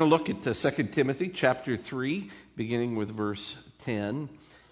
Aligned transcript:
Look 0.00 0.30
at 0.30 0.46
uh, 0.46 0.54
2 0.54 0.84
Timothy 0.84 1.26
chapter 1.26 1.76
3, 1.76 2.30
beginning 2.54 2.94
with 2.94 3.10
verse 3.10 3.56
10. 3.80 4.28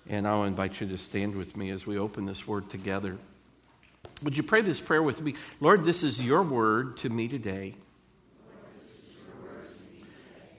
And 0.08 0.28
I'll 0.28 0.44
invite 0.44 0.80
you 0.80 0.86
to 0.86 0.98
stand 0.98 1.34
with 1.34 1.56
me 1.56 1.70
as 1.70 1.84
we 1.84 1.98
open 1.98 2.26
this 2.26 2.46
word 2.46 2.70
together. 2.70 3.16
Would 4.22 4.36
you 4.36 4.44
pray 4.44 4.60
this 4.60 4.78
prayer 4.78 5.02
with 5.02 5.20
me? 5.20 5.34
Lord, 5.58 5.84
this 5.84 6.04
is 6.04 6.22
your 6.22 6.44
word 6.44 6.98
to 6.98 7.08
me 7.08 7.26
today. 7.26 7.74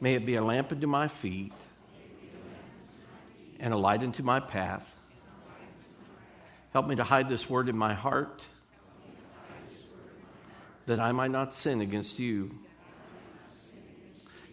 May 0.01 0.15
it 0.15 0.25
be 0.25 0.35
a 0.35 0.43
lamp 0.43 0.73
unto 0.73 0.85
my 0.85 1.07
feet 1.07 1.53
and 3.61 3.73
a 3.73 3.77
light 3.77 4.03
unto 4.03 4.21
my 4.21 4.41
path. 4.41 4.85
Help 6.73 6.87
me 6.87 6.97
to 6.97 7.05
hide 7.05 7.29
this 7.29 7.49
word 7.49 7.69
in 7.69 7.77
my 7.77 7.93
heart 7.93 8.43
that 10.87 10.99
I 10.99 11.13
might 11.13 11.31
not 11.31 11.53
sin 11.53 11.79
against 11.79 12.19
you. 12.19 12.51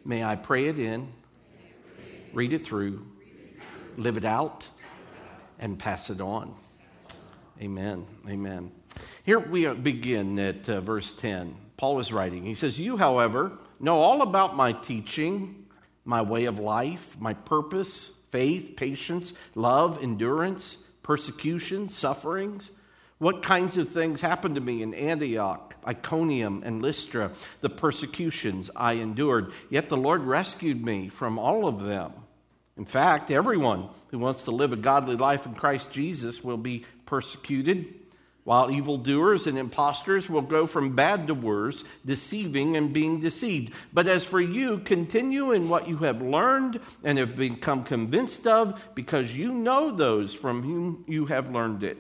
May 0.07 0.23
I 0.23 0.36
pray 0.36 0.66
it 0.66 0.79
in, 0.79 1.09
read 2.35 2.53
it 2.53 2.67
through, 2.67 3.07
live 3.96 4.18
it 4.18 4.25
out, 4.26 4.67
and 5.58 5.79
pass 5.79 6.11
it 6.11 6.21
on. 6.21 6.54
Amen. 7.62 8.07
Amen. 8.29 8.71
Here 9.25 9.39
we 9.39 9.72
begin 9.72 10.39
at 10.39 10.68
uh, 10.68 10.82
verse 10.82 11.12
10. 11.12 11.57
Paul 11.79 12.00
is 12.00 12.12
writing. 12.12 12.45
He 12.45 12.54
says, 12.54 12.79
You, 12.79 12.98
however, 12.98 13.53
know 13.81 14.00
all 14.03 14.21
about 14.21 14.54
my 14.54 14.72
teaching, 14.72 15.64
my 16.04 16.21
way 16.21 16.45
of 16.45 16.59
life, 16.59 17.17
my 17.18 17.32
purpose, 17.32 18.11
faith, 18.31 18.75
patience, 18.76 19.32
love, 19.54 20.03
endurance, 20.03 20.76
persecution, 21.03 21.89
sufferings 21.89 22.71
what 23.25 23.43
kinds 23.43 23.79
of 23.79 23.89
things 23.89 24.21
happened 24.21 24.55
to 24.55 24.61
me 24.61 24.83
in 24.83 24.93
Antioch, 24.93 25.75
Iconium, 25.87 26.63
and 26.63 26.82
Lystra, 26.82 27.31
the 27.63 27.71
persecutions 27.71 28.71
I 28.77 28.93
endured? 28.93 29.51
Yet 29.71 29.89
the 29.89 29.96
Lord 29.96 30.21
rescued 30.21 30.85
me 30.85 31.09
from 31.09 31.39
all 31.39 31.67
of 31.67 31.82
them. 31.82 32.12
In 32.77 32.84
fact, 32.84 33.31
everyone 33.31 33.89
who 34.09 34.19
wants 34.19 34.43
to 34.43 34.51
live 34.51 34.75
a 34.75 34.77
godly 34.77 35.17
life 35.17 35.47
in 35.47 35.55
Christ 35.55 35.91
Jesus 35.91 36.45
will 36.45 36.59
be 36.59 36.85
persecuted, 37.07 37.95
while 38.43 38.71
evildoers 38.71 39.47
and 39.47 39.57
impostors 39.57 40.29
will 40.29 40.43
go 40.43 40.67
from 40.67 40.95
bad 40.95 41.29
to 41.29 41.35
worse, 41.35 41.83
deceiving 42.05 42.77
and 42.77 42.93
being 42.93 43.23
deceived. 43.23 43.73
But 43.95 44.07
as 44.07 44.23
for 44.27 44.39
you, 44.39 44.81
continue 44.81 45.53
in 45.53 45.70
what 45.70 45.89
you 45.89 45.97
have 45.97 46.20
learned 46.20 46.79
and 47.03 47.17
have 47.17 47.37
become 47.37 47.85
convinced 47.85 48.47
of, 48.47 48.79
because 48.95 49.35
you 49.35 49.55
know 49.55 49.91
those 49.91 50.35
from 50.35 50.63
whom 50.63 51.07
you 51.09 51.25
have 51.25 51.48
learned 51.48 51.85
it 51.85 51.97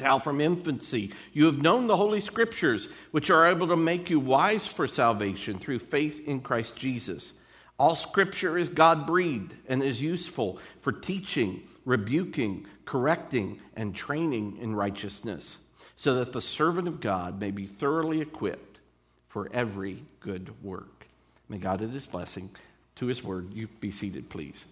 how 0.00 0.18
from 0.18 0.40
infancy 0.40 1.12
you 1.32 1.46
have 1.46 1.58
known 1.58 1.86
the 1.86 1.96
Holy 1.96 2.20
Scriptures, 2.20 2.88
which 3.10 3.30
are 3.30 3.46
able 3.46 3.68
to 3.68 3.76
make 3.76 4.08
you 4.08 4.20
wise 4.20 4.66
for 4.66 4.88
salvation 4.88 5.58
through 5.58 5.80
faith 5.80 6.26
in 6.26 6.40
Christ 6.40 6.76
Jesus. 6.76 7.32
All 7.78 7.94
Scripture 7.94 8.56
is 8.56 8.68
God 8.68 9.06
breathed 9.06 9.54
and 9.68 9.82
is 9.82 10.00
useful 10.00 10.58
for 10.80 10.92
teaching, 10.92 11.62
rebuking, 11.84 12.66
correcting, 12.84 13.60
and 13.74 13.94
training 13.94 14.58
in 14.60 14.74
righteousness, 14.74 15.58
so 15.96 16.14
that 16.14 16.32
the 16.32 16.40
servant 16.40 16.88
of 16.88 17.00
God 17.00 17.40
may 17.40 17.50
be 17.50 17.66
thoroughly 17.66 18.20
equipped 18.20 18.80
for 19.28 19.50
every 19.52 20.04
good 20.20 20.52
work. 20.62 21.06
May 21.48 21.58
God 21.58 21.82
add 21.82 21.90
his 21.90 22.06
blessing 22.06 22.50
to 22.96 23.06
his 23.06 23.24
word. 23.24 23.52
You 23.52 23.66
be 23.80 23.90
seated, 23.90 24.28
please. 24.28 24.64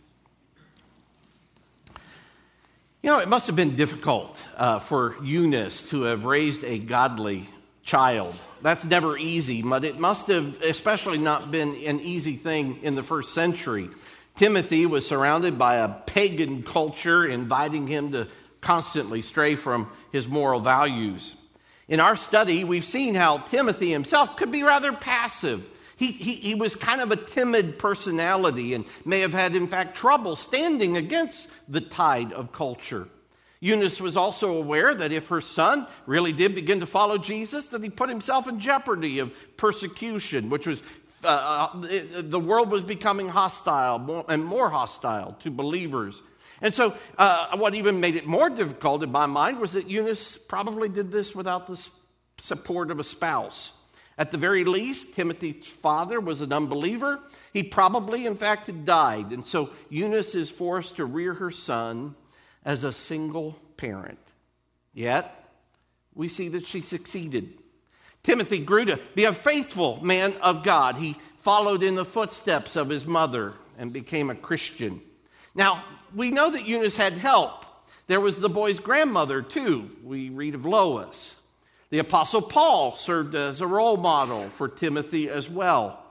You 3.02 3.08
know, 3.08 3.18
it 3.18 3.28
must 3.28 3.46
have 3.46 3.56
been 3.56 3.76
difficult 3.76 4.38
uh, 4.58 4.78
for 4.78 5.16
Eunice 5.22 5.80
to 5.84 6.02
have 6.02 6.26
raised 6.26 6.64
a 6.64 6.78
godly 6.78 7.48
child. 7.82 8.34
That's 8.60 8.84
never 8.84 9.16
easy, 9.16 9.62
but 9.62 9.86
it 9.86 9.98
must 9.98 10.26
have 10.26 10.60
especially 10.60 11.16
not 11.16 11.50
been 11.50 11.76
an 11.86 12.00
easy 12.00 12.36
thing 12.36 12.80
in 12.82 12.96
the 12.96 13.02
first 13.02 13.32
century. 13.32 13.88
Timothy 14.36 14.84
was 14.84 15.06
surrounded 15.06 15.58
by 15.58 15.76
a 15.76 15.88
pagan 15.88 16.62
culture, 16.62 17.26
inviting 17.26 17.86
him 17.86 18.12
to 18.12 18.28
constantly 18.60 19.22
stray 19.22 19.54
from 19.54 19.90
his 20.12 20.28
moral 20.28 20.60
values. 20.60 21.34
In 21.88 22.00
our 22.00 22.16
study, 22.16 22.64
we've 22.64 22.84
seen 22.84 23.14
how 23.14 23.38
Timothy 23.38 23.90
himself 23.90 24.36
could 24.36 24.52
be 24.52 24.62
rather 24.62 24.92
passive. 24.92 25.64
He, 26.00 26.12
he, 26.12 26.32
he 26.36 26.54
was 26.54 26.74
kind 26.74 27.02
of 27.02 27.10
a 27.12 27.16
timid 27.16 27.78
personality 27.78 28.72
and 28.72 28.86
may 29.04 29.20
have 29.20 29.34
had, 29.34 29.54
in 29.54 29.68
fact, 29.68 29.98
trouble 29.98 30.34
standing 30.34 30.96
against 30.96 31.48
the 31.68 31.82
tide 31.82 32.32
of 32.32 32.52
culture. 32.52 33.06
Eunice 33.60 34.00
was 34.00 34.16
also 34.16 34.56
aware 34.56 34.94
that 34.94 35.12
if 35.12 35.28
her 35.28 35.42
son 35.42 35.86
really 36.06 36.32
did 36.32 36.54
begin 36.54 36.80
to 36.80 36.86
follow 36.86 37.18
Jesus, 37.18 37.66
that 37.66 37.82
he 37.82 37.90
put 37.90 38.08
himself 38.08 38.48
in 38.48 38.60
jeopardy 38.60 39.18
of 39.18 39.30
persecution, 39.58 40.48
which 40.48 40.66
was 40.66 40.82
uh, 41.22 41.26
uh 41.26 42.22
the 42.22 42.40
world 42.40 42.70
was 42.70 42.82
becoming 42.82 43.28
hostile 43.28 43.98
more, 43.98 44.24
and 44.26 44.42
more 44.42 44.70
hostile 44.70 45.36
to 45.40 45.50
believers. 45.50 46.22
And 46.62 46.72
so, 46.72 46.96
uh, 47.18 47.58
what 47.58 47.74
even 47.74 48.00
made 48.00 48.16
it 48.16 48.26
more 48.26 48.48
difficult 48.48 49.02
in 49.02 49.12
my 49.12 49.26
mind 49.26 49.60
was 49.60 49.72
that 49.72 49.90
Eunice 49.90 50.38
probably 50.38 50.88
did 50.88 51.12
this 51.12 51.34
without 51.34 51.66
the 51.66 51.86
support 52.38 52.90
of 52.90 52.98
a 52.98 53.04
spouse. 53.04 53.72
At 54.20 54.30
the 54.30 54.36
very 54.36 54.66
least, 54.66 55.14
Timothy's 55.14 55.66
father 55.66 56.20
was 56.20 56.42
an 56.42 56.52
unbeliever. 56.52 57.20
He 57.54 57.62
probably, 57.62 58.26
in 58.26 58.36
fact, 58.36 58.66
had 58.66 58.84
died. 58.84 59.30
And 59.30 59.46
so 59.46 59.70
Eunice 59.88 60.34
is 60.34 60.50
forced 60.50 60.96
to 60.96 61.06
rear 61.06 61.32
her 61.32 61.50
son 61.50 62.14
as 62.62 62.84
a 62.84 62.92
single 62.92 63.58
parent. 63.78 64.18
Yet, 64.92 65.48
we 66.14 66.28
see 66.28 66.48
that 66.48 66.66
she 66.66 66.82
succeeded. 66.82 67.54
Timothy 68.22 68.58
grew 68.58 68.84
to 68.84 69.00
be 69.14 69.24
a 69.24 69.32
faithful 69.32 70.04
man 70.04 70.34
of 70.42 70.64
God. 70.64 70.98
He 70.98 71.16
followed 71.38 71.82
in 71.82 71.94
the 71.94 72.04
footsteps 72.04 72.76
of 72.76 72.90
his 72.90 73.06
mother 73.06 73.54
and 73.78 73.90
became 73.90 74.28
a 74.28 74.34
Christian. 74.34 75.00
Now, 75.54 75.82
we 76.14 76.30
know 76.30 76.50
that 76.50 76.66
Eunice 76.68 76.96
had 76.96 77.14
help. 77.14 77.64
There 78.06 78.20
was 78.20 78.38
the 78.38 78.50
boy's 78.50 78.80
grandmother, 78.80 79.40
too. 79.40 79.90
We 80.04 80.28
read 80.28 80.54
of 80.54 80.66
Lois. 80.66 81.36
The 81.90 81.98
Apostle 81.98 82.42
Paul 82.42 82.94
served 82.94 83.34
as 83.34 83.60
a 83.60 83.66
role 83.66 83.96
model 83.96 84.48
for 84.50 84.68
Timothy 84.68 85.28
as 85.28 85.50
well. 85.50 86.04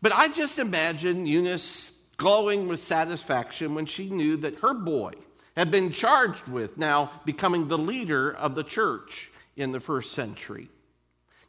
But 0.00 0.12
I 0.14 0.28
just 0.28 0.58
imagine 0.58 1.26
Eunice 1.26 1.92
glowing 2.16 2.66
with 2.66 2.80
satisfaction 2.80 3.74
when 3.74 3.84
she 3.84 4.08
knew 4.08 4.38
that 4.38 4.60
her 4.60 4.72
boy 4.72 5.12
had 5.54 5.70
been 5.70 5.92
charged 5.92 6.46
with 6.48 6.78
now 6.78 7.10
becoming 7.26 7.68
the 7.68 7.76
leader 7.76 8.30
of 8.30 8.54
the 8.54 8.64
church 8.64 9.30
in 9.54 9.72
the 9.72 9.80
first 9.80 10.12
century. 10.12 10.68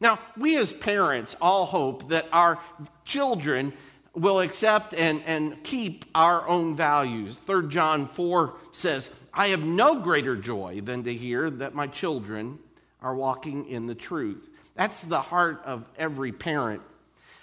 Now, 0.01 0.19
we 0.35 0.57
as 0.57 0.73
parents 0.73 1.35
all 1.39 1.65
hope 1.65 2.09
that 2.09 2.27
our 2.33 2.59
children 3.05 3.73
will 4.13 4.39
accept 4.39 4.93
and, 4.93 5.21
and 5.25 5.63
keep 5.63 6.05
our 6.15 6.47
own 6.47 6.75
values. 6.75 7.39
3 7.45 7.69
John 7.69 8.07
4 8.07 8.55
says, 8.71 9.09
I 9.33 9.49
have 9.49 9.63
no 9.63 10.01
greater 10.01 10.35
joy 10.35 10.81
than 10.81 11.03
to 11.03 11.13
hear 11.13 11.49
that 11.49 11.75
my 11.75 11.87
children 11.87 12.59
are 13.01 13.15
walking 13.15 13.67
in 13.69 13.87
the 13.87 13.95
truth. 13.95 14.49
That's 14.75 15.01
the 15.01 15.21
heart 15.21 15.61
of 15.65 15.85
every 15.97 16.31
parent. 16.31 16.81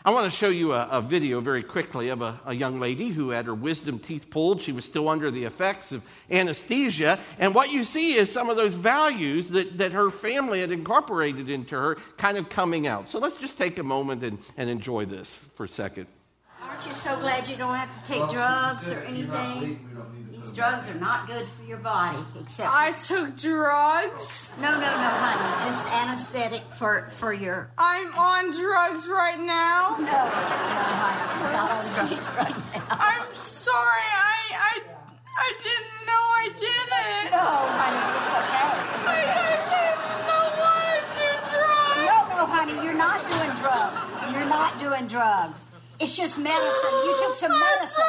I 0.06 0.11
want 0.11 0.31
to 0.31 0.39
show 0.39 0.50
you 0.50 0.72
a, 0.72 0.87
a 0.89 1.03
video 1.03 1.41
very 1.41 1.65
quickly 1.65 2.11
of 2.11 2.22
a, 2.22 2.41
a, 2.47 2.55
young 2.55 2.78
lady 2.78 3.09
who 3.09 3.31
had 3.31 3.47
her 3.47 3.55
wisdom 3.56 3.99
teeth 3.99 4.31
pulled. 4.31 4.62
She 4.62 4.71
was 4.71 4.84
still 4.84 5.09
under 5.09 5.33
the 5.33 5.43
effects 5.43 5.91
of 5.91 6.00
anesthesia. 6.31 7.19
And 7.41 7.56
what 7.56 7.72
you 7.72 7.83
see 7.83 8.15
is 8.15 8.31
some 8.31 8.49
of 8.49 8.56
those 8.56 8.75
values 8.75 9.49
that, 9.49 9.78
that 9.78 9.91
her 9.91 10.11
family 10.11 10.61
had 10.61 10.71
incorporated 10.71 11.50
into 11.50 11.75
her 11.75 11.97
kind 12.19 12.39
of 12.39 12.49
coming 12.49 12.87
out. 12.87 13.09
So 13.09 13.19
let's 13.19 13.37
just 13.37 13.59
take 13.59 13.81
a 13.81 13.83
moment 13.83 14.22
and, 14.22 14.39
and 14.56 14.71
enjoy 14.71 15.06
this 15.06 15.41
for 15.55 15.65
a 15.65 15.69
second. 15.69 16.06
Aren't 16.77 16.89
you 16.89 16.93
so 16.93 17.19
glad 17.21 17.49
you 17.49 17.57
don't 17.57 17.75
have 17.75 17.91
to 17.91 18.03
take 18.03 18.29
drugs 18.29 18.91
or 18.93 18.99
anything? 18.99 19.81
These 20.31 20.51
drugs 20.53 20.91
are 20.91 21.01
not 21.01 21.27
good 21.27 21.47
for 21.57 21.63
your 21.65 21.79
body, 21.79 22.23
except. 22.39 22.69
I 22.71 22.93
took 22.93 23.35
drugs. 23.35 24.53
No, 24.61 24.73
no, 24.73 24.81
no, 24.81 24.85
honey. 24.85 25.65
Just 25.65 25.87
anesthetic 25.91 26.61
for 26.75 27.09
for 27.13 27.33
your. 27.33 27.71
I'm 27.79 28.13
on 28.13 28.51
drugs 28.53 29.09
right 29.09 29.41
now. 29.41 29.97
No, 29.99 30.05
no, 30.05 30.21
honey. 31.01 31.41
You're 31.41 31.53
not 31.57 31.71
on 31.71 31.85
drugs 31.95 32.29
right 32.37 32.59
now. 32.75 32.85
I'm 32.91 33.34
sorry. 33.34 34.09
I 34.13 34.37
I 34.53 34.83
I 35.33 35.53
didn't 35.65 35.97
know 36.05 36.25
I 36.37 36.47
did 36.61 36.89
it. 36.93 37.33
No, 37.33 37.49
honey. 37.72 38.05
It's 38.21 38.37
okay. 38.37 38.69
It's 39.01 39.09
okay. 39.09 39.33
I, 39.33 39.57
I 39.57 39.89
didn't 39.97 40.29
know 40.29 40.45
want 40.61 40.93
to 40.93 41.25
do 41.25 41.29
drugs. 41.57 42.05
No, 42.05 42.37
no, 42.37 42.45
honey. 42.53 42.77
You're 42.84 43.01
not 43.01 43.25
doing 43.33 43.53
drugs. 43.65 44.37
You're 44.37 44.45
not 44.51 44.79
doing 44.79 45.09
drugs. 45.09 45.66
It's 45.98 46.16
just 46.16 46.39
medicine. 46.39 46.95
You 47.04 47.16
took 47.19 47.34
some 47.34 47.53
medicine. 47.59 48.04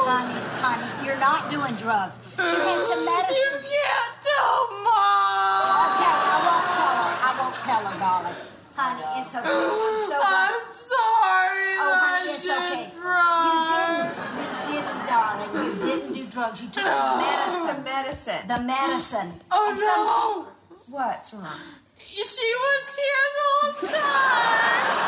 Honey, 0.00 0.40
honey, 0.62 1.06
you're 1.06 1.18
not 1.18 1.50
doing 1.50 1.74
drugs. 1.76 2.18
You 2.38 2.44
had 2.44 2.82
some 2.86 3.04
medicine. 3.04 3.36
You 3.36 3.68
can't 3.68 4.14
tell 4.22 4.60
Mom. 4.84 5.64
Okay, 5.90 6.14
I 6.14 6.38
won't 6.46 6.68
tell 6.76 6.94
her. 7.00 7.12
I 7.20 7.30
won't 7.40 7.58
tell 7.60 7.82
her, 7.84 7.98
darling. 7.98 8.38
Honey, 8.76 9.04
it's 9.20 9.34
okay. 9.34 9.48
I'm 9.48 9.98
so. 10.08 10.18
I'm 10.24 10.60
sorry. 10.72 11.70
Oh, 11.80 11.94
honey, 12.00 12.32
it's 12.32 12.48
okay. 12.48 12.84
Drugs. 12.96 14.16
You 14.16 14.32
didn't. 14.40 14.68
You 14.70 14.80
didn't, 14.80 15.06
darling. 15.06 15.50
You 15.54 15.72
didn't 15.84 16.12
do 16.14 16.26
drugs. 16.26 16.62
You 16.62 16.68
took 16.70 16.82
some 16.84 17.18
medicine. 17.18 17.66
Some 17.68 17.84
medicine. 17.84 18.48
The 18.48 18.60
medicine. 18.60 19.30
Oh 19.50 19.68
And 19.70 19.78
no. 19.78 19.84
some- 19.84 20.46
What's 20.94 21.32
wrong? 21.34 21.60
She 22.08 22.54
was 22.54 22.96
here 22.96 23.26
the 23.36 23.44
whole 23.52 23.74
time. 23.90 24.98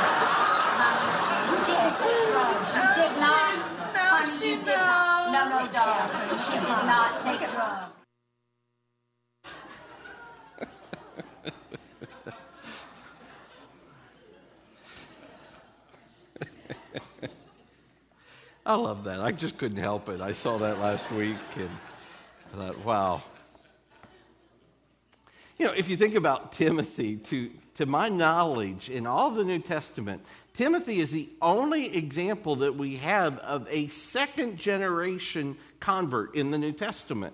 You 1.50 1.56
did 1.66 1.90
take 1.96 2.26
drugs. 2.32 2.70
You 2.74 2.82
did 2.94 3.14
not. 3.20 3.56
No, 3.94 4.00
Honey, 4.00 4.30
she 4.30 4.50
you 4.50 4.56
did 4.56 4.66
not. 4.66 5.32
No, 5.32 5.40
no, 5.48 5.58
don't. 5.58 5.72
darling. 5.72 6.38
She 6.38 6.52
did 6.52 6.62
not 6.62 7.20
take 7.20 7.40
drugs. 7.50 7.92
I 18.66 18.74
love 18.76 19.04
that. 19.04 19.20
I 19.20 19.32
just 19.32 19.58
couldn't 19.58 19.78
help 19.78 20.08
it. 20.08 20.20
I 20.20 20.32
saw 20.32 20.58
that 20.58 20.78
last 20.78 21.10
week 21.10 21.36
and 21.56 21.70
I 22.54 22.56
thought, 22.56 22.84
wow. 22.84 23.22
You 25.62 25.68
know, 25.68 25.74
if 25.74 25.88
you 25.88 25.96
think 25.96 26.16
about 26.16 26.50
Timothy, 26.50 27.18
to, 27.18 27.48
to 27.76 27.86
my 27.86 28.08
knowledge, 28.08 28.90
in 28.90 29.06
all 29.06 29.30
the 29.30 29.44
New 29.44 29.60
Testament, 29.60 30.20
Timothy 30.54 30.98
is 30.98 31.12
the 31.12 31.28
only 31.40 31.96
example 31.96 32.56
that 32.56 32.74
we 32.74 32.96
have 32.96 33.38
of 33.38 33.68
a 33.70 33.86
second 33.86 34.58
generation 34.58 35.56
convert 35.78 36.34
in 36.34 36.50
the 36.50 36.58
New 36.58 36.72
Testament. 36.72 37.32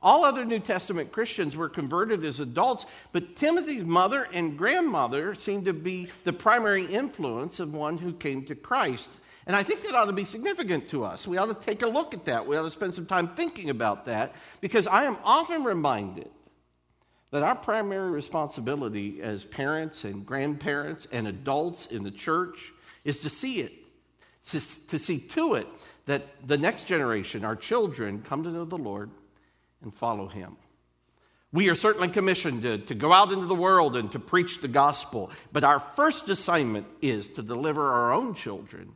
All 0.00 0.24
other 0.24 0.44
New 0.44 0.60
Testament 0.60 1.10
Christians 1.10 1.56
were 1.56 1.68
converted 1.68 2.24
as 2.24 2.38
adults, 2.38 2.86
but 3.10 3.34
Timothy's 3.34 3.82
mother 3.82 4.28
and 4.32 4.56
grandmother 4.56 5.34
seem 5.34 5.64
to 5.64 5.72
be 5.72 6.06
the 6.22 6.32
primary 6.32 6.86
influence 6.86 7.58
of 7.58 7.74
one 7.74 7.98
who 7.98 8.12
came 8.12 8.44
to 8.44 8.54
Christ. 8.54 9.10
And 9.48 9.56
I 9.56 9.64
think 9.64 9.82
that 9.82 9.96
ought 9.96 10.04
to 10.04 10.12
be 10.12 10.24
significant 10.24 10.88
to 10.90 11.02
us. 11.02 11.26
We 11.26 11.38
ought 11.38 11.46
to 11.46 11.66
take 11.66 11.82
a 11.82 11.88
look 11.88 12.14
at 12.14 12.24
that. 12.26 12.46
We 12.46 12.56
ought 12.56 12.62
to 12.62 12.70
spend 12.70 12.94
some 12.94 13.06
time 13.06 13.34
thinking 13.34 13.70
about 13.70 14.04
that 14.04 14.36
because 14.60 14.86
I 14.86 15.06
am 15.06 15.16
often 15.24 15.64
reminded 15.64 16.30
that 17.30 17.42
our 17.42 17.56
primary 17.56 18.10
responsibility 18.10 19.20
as 19.20 19.44
parents 19.44 20.04
and 20.04 20.24
grandparents 20.24 21.06
and 21.10 21.26
adults 21.26 21.86
in 21.86 22.04
the 22.04 22.10
church 22.10 22.72
is 23.04 23.20
to 23.20 23.30
see 23.30 23.60
it, 23.60 23.72
to, 24.50 24.60
to 24.88 24.98
see 24.98 25.18
to 25.18 25.54
it 25.54 25.66
that 26.06 26.22
the 26.46 26.58
next 26.58 26.84
generation, 26.84 27.44
our 27.44 27.56
children, 27.56 28.22
come 28.22 28.44
to 28.44 28.50
know 28.50 28.64
the 28.64 28.78
Lord 28.78 29.10
and 29.82 29.94
follow 29.94 30.28
Him. 30.28 30.56
We 31.52 31.68
are 31.68 31.76
certainly 31.76 32.08
commissioned 32.08 32.62
to, 32.62 32.78
to 32.78 32.94
go 32.94 33.12
out 33.12 33.32
into 33.32 33.46
the 33.46 33.54
world 33.54 33.96
and 33.96 34.10
to 34.12 34.18
preach 34.18 34.60
the 34.60 34.68
gospel, 34.68 35.30
but 35.52 35.62
our 35.62 35.78
first 35.78 36.28
assignment 36.28 36.86
is 37.00 37.28
to 37.30 37.42
deliver 37.42 37.92
our 37.92 38.12
own 38.12 38.34
children 38.34 38.92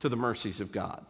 to 0.00 0.08
the 0.08 0.16
mercies 0.16 0.60
of 0.60 0.70
God. 0.70 1.06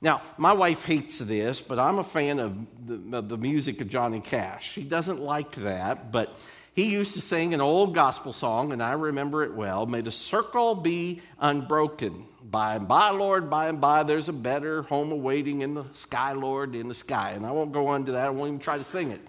Now, 0.00 0.22
my 0.36 0.52
wife 0.52 0.84
hates 0.84 1.18
this, 1.18 1.60
but 1.60 1.78
I'm 1.78 1.98
a 1.98 2.04
fan 2.04 2.38
of 2.38 2.56
the, 2.86 3.20
the, 3.20 3.36
music 3.36 3.80
of 3.80 3.88
Johnny 3.88 4.20
Cash. 4.20 4.72
She 4.72 4.84
doesn't 4.84 5.20
like 5.20 5.52
that, 5.56 6.12
but 6.12 6.38
he 6.74 6.84
used 6.84 7.14
to 7.14 7.20
sing 7.20 7.54
an 7.54 7.60
old 7.60 7.94
gospel 7.94 8.32
song, 8.32 8.72
and 8.72 8.80
I 8.80 8.92
remember 8.92 9.42
it 9.42 9.52
well. 9.52 9.86
May 9.86 10.00
the 10.00 10.12
circle 10.12 10.76
be 10.76 11.20
unbroken. 11.40 12.24
By 12.48 12.76
and 12.76 12.86
by, 12.86 13.10
Lord, 13.10 13.50
by 13.50 13.68
and 13.68 13.80
by, 13.80 14.04
there's 14.04 14.28
a 14.28 14.32
better 14.32 14.82
home 14.82 15.10
awaiting 15.10 15.62
in 15.62 15.74
the 15.74 15.84
sky, 15.94 16.32
Lord, 16.32 16.76
in 16.76 16.86
the 16.86 16.94
sky. 16.94 17.32
And 17.32 17.44
I 17.44 17.50
won't 17.50 17.72
go 17.72 17.88
on 17.88 18.04
to 18.06 18.12
that, 18.12 18.26
I 18.26 18.30
won't 18.30 18.48
even 18.48 18.60
try 18.60 18.78
to 18.78 18.84
sing 18.84 19.10
it. 19.10 19.20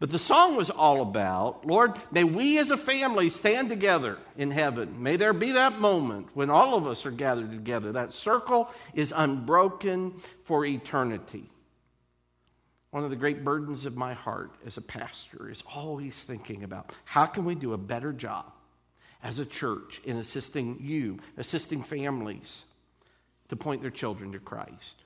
But 0.00 0.10
the 0.10 0.18
song 0.18 0.56
was 0.56 0.70
all 0.70 1.02
about, 1.02 1.66
Lord, 1.66 1.92
may 2.10 2.24
we 2.24 2.58
as 2.58 2.70
a 2.70 2.76
family 2.76 3.30
stand 3.30 3.68
together 3.68 4.18
in 4.36 4.50
heaven. 4.50 5.02
May 5.02 5.16
there 5.16 5.32
be 5.32 5.52
that 5.52 5.78
moment 5.78 6.28
when 6.34 6.50
all 6.50 6.74
of 6.74 6.86
us 6.86 7.06
are 7.06 7.12
gathered 7.12 7.52
together. 7.52 7.92
That 7.92 8.12
circle 8.12 8.70
is 8.92 9.12
unbroken 9.14 10.20
for 10.42 10.64
eternity. 10.64 11.48
One 12.90 13.04
of 13.04 13.10
the 13.10 13.16
great 13.16 13.44
burdens 13.44 13.86
of 13.86 13.96
my 13.96 14.14
heart 14.14 14.52
as 14.66 14.76
a 14.76 14.82
pastor 14.82 15.48
is 15.48 15.62
always 15.74 16.20
thinking 16.22 16.64
about 16.64 16.92
how 17.04 17.26
can 17.26 17.44
we 17.44 17.54
do 17.54 17.72
a 17.72 17.78
better 17.78 18.12
job 18.12 18.52
as 19.22 19.38
a 19.38 19.46
church 19.46 20.00
in 20.04 20.16
assisting 20.16 20.78
you, 20.80 21.18
assisting 21.36 21.82
families 21.82 22.64
to 23.48 23.56
point 23.56 23.80
their 23.80 23.90
children 23.90 24.32
to 24.32 24.38
Christ 24.38 25.03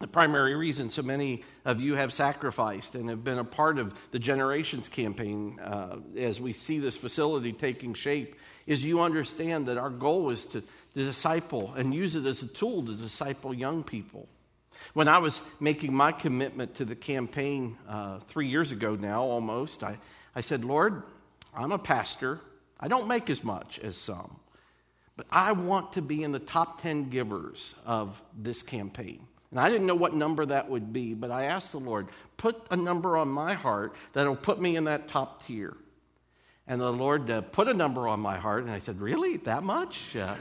the 0.00 0.06
primary 0.06 0.54
reason 0.54 0.88
so 0.90 1.02
many 1.02 1.42
of 1.64 1.80
you 1.80 1.96
have 1.96 2.12
sacrificed 2.12 2.94
and 2.94 3.08
have 3.08 3.24
been 3.24 3.38
a 3.38 3.44
part 3.44 3.78
of 3.78 3.92
the 4.12 4.18
Generations 4.18 4.88
campaign 4.88 5.58
uh, 5.60 5.96
as 6.16 6.40
we 6.40 6.52
see 6.52 6.78
this 6.78 6.96
facility 6.96 7.52
taking 7.52 7.94
shape 7.94 8.36
is 8.66 8.84
you 8.84 9.00
understand 9.00 9.66
that 9.66 9.76
our 9.76 9.90
goal 9.90 10.30
is 10.30 10.44
to, 10.44 10.60
to 10.60 10.66
disciple 10.94 11.74
and 11.76 11.92
use 11.92 12.14
it 12.14 12.26
as 12.26 12.42
a 12.42 12.46
tool 12.46 12.84
to 12.84 12.92
disciple 12.92 13.52
young 13.52 13.82
people. 13.82 14.28
When 14.92 15.08
I 15.08 15.18
was 15.18 15.40
making 15.58 15.92
my 15.92 16.12
commitment 16.12 16.76
to 16.76 16.84
the 16.84 16.94
campaign 16.94 17.76
uh, 17.88 18.20
three 18.20 18.46
years 18.46 18.70
ago 18.70 18.94
now, 18.94 19.22
almost, 19.22 19.82
I, 19.82 19.98
I 20.36 20.42
said, 20.42 20.64
Lord, 20.64 21.02
I'm 21.52 21.72
a 21.72 21.78
pastor. 21.78 22.40
I 22.78 22.86
don't 22.86 23.08
make 23.08 23.28
as 23.30 23.42
much 23.42 23.80
as 23.80 23.96
some, 23.96 24.38
but 25.16 25.26
I 25.32 25.50
want 25.50 25.94
to 25.94 26.02
be 26.02 26.22
in 26.22 26.30
the 26.30 26.38
top 26.38 26.80
10 26.80 27.10
givers 27.10 27.74
of 27.84 28.22
this 28.36 28.62
campaign. 28.62 29.26
And 29.50 29.58
I 29.58 29.70
didn't 29.70 29.86
know 29.86 29.94
what 29.94 30.14
number 30.14 30.44
that 30.46 30.68
would 30.68 30.92
be, 30.92 31.14
but 31.14 31.30
I 31.30 31.44
asked 31.44 31.72
the 31.72 31.80
Lord, 31.80 32.08
put 32.36 32.56
a 32.70 32.76
number 32.76 33.16
on 33.16 33.28
my 33.28 33.54
heart 33.54 33.94
that'll 34.12 34.36
put 34.36 34.60
me 34.60 34.76
in 34.76 34.84
that 34.84 35.08
top 35.08 35.44
tier. 35.44 35.76
And 36.66 36.80
the 36.80 36.92
Lord 36.92 37.30
uh, 37.30 37.40
put 37.40 37.66
a 37.66 37.74
number 37.74 38.06
on 38.06 38.20
my 38.20 38.36
heart, 38.36 38.64
and 38.64 38.70
I 38.70 38.78
said, 38.78 39.00
Really? 39.00 39.38
That 39.38 39.62
much? 39.62 40.14
Uh, 40.14 40.34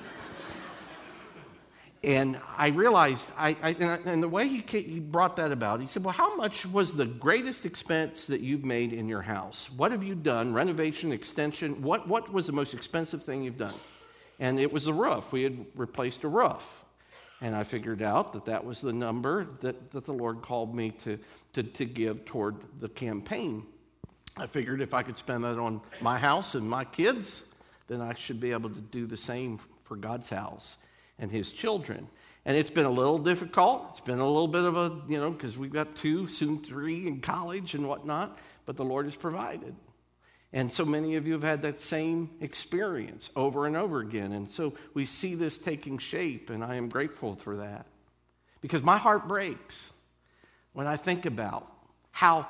and 2.03 2.39
I 2.57 2.67
realized, 2.67 3.31
I, 3.37 3.55
I, 3.61 3.69
and 3.71 4.21
the 4.21 4.27
way 4.27 4.47
he, 4.47 4.63
he 4.69 4.99
brought 4.99 5.37
that 5.37 5.51
about, 5.51 5.79
he 5.79 5.87
said, 5.87 6.03
Well, 6.03 6.13
how 6.13 6.35
much 6.35 6.65
was 6.65 6.93
the 6.93 7.05
greatest 7.05 7.65
expense 7.65 8.25
that 8.27 8.41
you've 8.41 8.65
made 8.65 8.91
in 8.91 9.07
your 9.07 9.21
house? 9.21 9.69
What 9.77 9.93
have 9.93 10.03
you 10.03 10.15
done? 10.15 10.53
Renovation, 10.53 11.13
extension? 11.13 11.81
What, 11.81 12.09
what 12.09 12.31
was 12.31 12.45
the 12.45 12.51
most 12.51 12.73
expensive 12.73 13.23
thing 13.23 13.43
you've 13.43 13.57
done? 13.57 13.73
And 14.39 14.59
it 14.59 14.71
was 14.71 14.83
the 14.83 14.93
roof. 14.93 15.31
We 15.31 15.43
had 15.43 15.65
replaced 15.75 16.25
a 16.25 16.27
roof. 16.27 16.83
And 17.41 17.55
I 17.55 17.63
figured 17.63 18.01
out 18.01 18.33
that 18.33 18.45
that 18.45 18.65
was 18.65 18.81
the 18.81 18.93
number 18.93 19.47
that, 19.61 19.91
that 19.91 20.05
the 20.05 20.13
Lord 20.13 20.41
called 20.41 20.75
me 20.75 20.91
to, 21.03 21.19
to, 21.53 21.63
to 21.63 21.85
give 21.85 22.25
toward 22.25 22.55
the 22.79 22.89
campaign. 22.89 23.63
I 24.35 24.47
figured 24.47 24.81
if 24.81 24.93
I 24.93 25.03
could 25.03 25.17
spend 25.17 25.43
that 25.43 25.59
on 25.59 25.81
my 26.01 26.17
house 26.17 26.55
and 26.55 26.67
my 26.67 26.83
kids, 26.83 27.43
then 27.87 28.01
I 28.01 28.13
should 28.15 28.39
be 28.39 28.51
able 28.51 28.69
to 28.69 28.81
do 28.81 29.05
the 29.05 29.17
same 29.17 29.59
for 29.83 29.95
God's 29.95 30.29
house 30.29 30.77
and 31.19 31.31
His 31.31 31.51
children. 31.51 32.07
And 32.45 32.55
it's 32.55 32.71
been 32.71 32.85
a 32.85 32.91
little 32.91 33.17
difficult. 33.17 33.87
It's 33.91 33.99
been 33.99 34.19
a 34.19 34.25
little 34.25 34.47
bit 34.47 34.63
of 34.63 34.77
a, 34.77 35.01
you 35.07 35.19
know, 35.19 35.31
because 35.31 35.57
we've 35.57 35.73
got 35.73 35.95
two, 35.95 36.27
soon 36.27 36.63
three 36.63 37.07
in 37.07 37.19
college 37.19 37.75
and 37.75 37.87
whatnot, 37.87 38.39
but 38.65 38.77
the 38.77 38.85
Lord 38.85 39.05
has 39.05 39.15
provided. 39.15 39.75
And 40.57 40.73
so 40.73 40.85
many 40.85 41.17
of 41.17 41.27
you 41.27 41.33
have 41.33 41.43
had 41.43 41.61
that 41.61 41.79
same 41.79 42.31
experience 42.41 43.29
over 43.35 43.67
and 43.67 43.77
over 43.77 43.99
again. 43.99 44.31
And 44.31 44.49
so 44.49 44.73
we 44.95 45.05
see 45.05 45.35
this 45.35 45.59
taking 45.59 45.99
shape, 45.99 46.49
and 46.49 46.63
I 46.63 46.77
am 46.77 46.89
grateful 46.89 47.35
for 47.35 47.57
that. 47.57 47.85
Because 48.59 48.81
my 48.81 48.97
heart 48.97 49.27
breaks 49.27 49.91
when 50.73 50.87
I 50.87 50.97
think 50.97 51.27
about 51.27 51.71
how, 52.09 52.47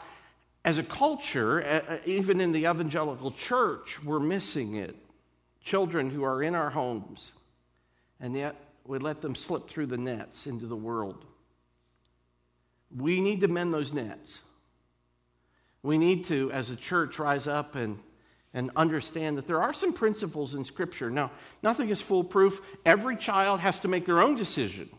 as 0.63 0.77
a 0.77 0.83
culture, 0.83 2.01
even 2.05 2.39
in 2.39 2.53
the 2.53 2.59
evangelical 2.59 3.31
church, 3.31 4.01
we're 4.01 4.21
missing 4.21 4.77
it. 4.77 4.95
Children 5.61 6.09
who 6.09 6.23
are 6.23 6.41
in 6.41 6.55
our 6.55 6.69
homes, 6.69 7.33
and 8.21 8.37
yet 8.37 8.55
we 8.85 8.99
let 8.99 9.19
them 9.19 9.35
slip 9.35 9.67
through 9.67 9.87
the 9.87 9.97
nets 9.97 10.47
into 10.47 10.65
the 10.65 10.77
world. 10.77 11.25
We 12.95 13.19
need 13.19 13.41
to 13.41 13.49
mend 13.49 13.73
those 13.73 13.91
nets. 13.91 14.43
We 15.87 15.97
need 15.97 16.25
to, 16.25 16.51
as 16.51 16.69
a 16.69 16.75
church, 16.75 17.17
rise 17.17 17.47
up 17.47 17.75
and, 17.75 17.97
and 18.53 18.71
understand 18.75 19.37
that 19.37 19.47
there 19.47 19.61
are 19.61 19.73
some 19.73 19.93
principles 19.93 20.53
in 20.53 20.65
Scripture. 20.65 21.09
Now, 21.09 21.31
nothing 21.63 21.87
is 21.87 22.01
foolproof. 22.01 22.59
Every 22.85 23.15
child 23.15 23.61
has 23.61 23.79
to 23.79 23.87
make 23.87 24.03
their 24.03 24.21
own 24.21 24.35
decision. 24.35 24.89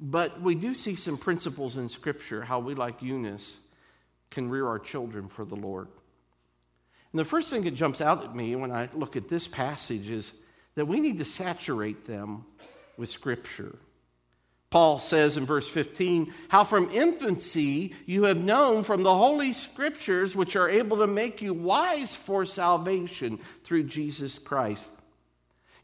But 0.00 0.40
we 0.40 0.54
do 0.54 0.74
see 0.74 0.96
some 0.96 1.18
principles 1.18 1.76
in 1.76 1.90
Scripture 1.90 2.40
how 2.40 2.60
we, 2.60 2.74
like 2.74 3.02
Eunice, 3.02 3.58
can 4.30 4.48
rear 4.48 4.66
our 4.66 4.78
children 4.78 5.28
for 5.28 5.44
the 5.44 5.54
Lord. 5.54 5.88
And 7.12 7.18
the 7.18 7.26
first 7.26 7.50
thing 7.50 7.64
that 7.64 7.72
jumps 7.72 8.00
out 8.00 8.24
at 8.24 8.34
me 8.34 8.56
when 8.56 8.72
I 8.72 8.88
look 8.94 9.16
at 9.16 9.28
this 9.28 9.46
passage 9.46 10.08
is 10.08 10.32
that 10.76 10.86
we 10.86 10.98
need 10.98 11.18
to 11.18 11.26
saturate 11.26 12.06
them 12.06 12.46
with 12.96 13.10
Scripture. 13.10 13.76
Paul 14.74 14.98
says 14.98 15.36
in 15.36 15.46
verse 15.46 15.68
15, 15.68 16.34
How 16.48 16.64
from 16.64 16.90
infancy 16.90 17.94
you 18.06 18.24
have 18.24 18.42
known 18.42 18.82
from 18.82 19.04
the 19.04 19.16
Holy 19.16 19.52
Scriptures, 19.52 20.34
which 20.34 20.56
are 20.56 20.68
able 20.68 20.96
to 20.96 21.06
make 21.06 21.40
you 21.40 21.54
wise 21.54 22.16
for 22.16 22.44
salvation 22.44 23.38
through 23.62 23.84
Jesus 23.84 24.36
Christ. 24.36 24.88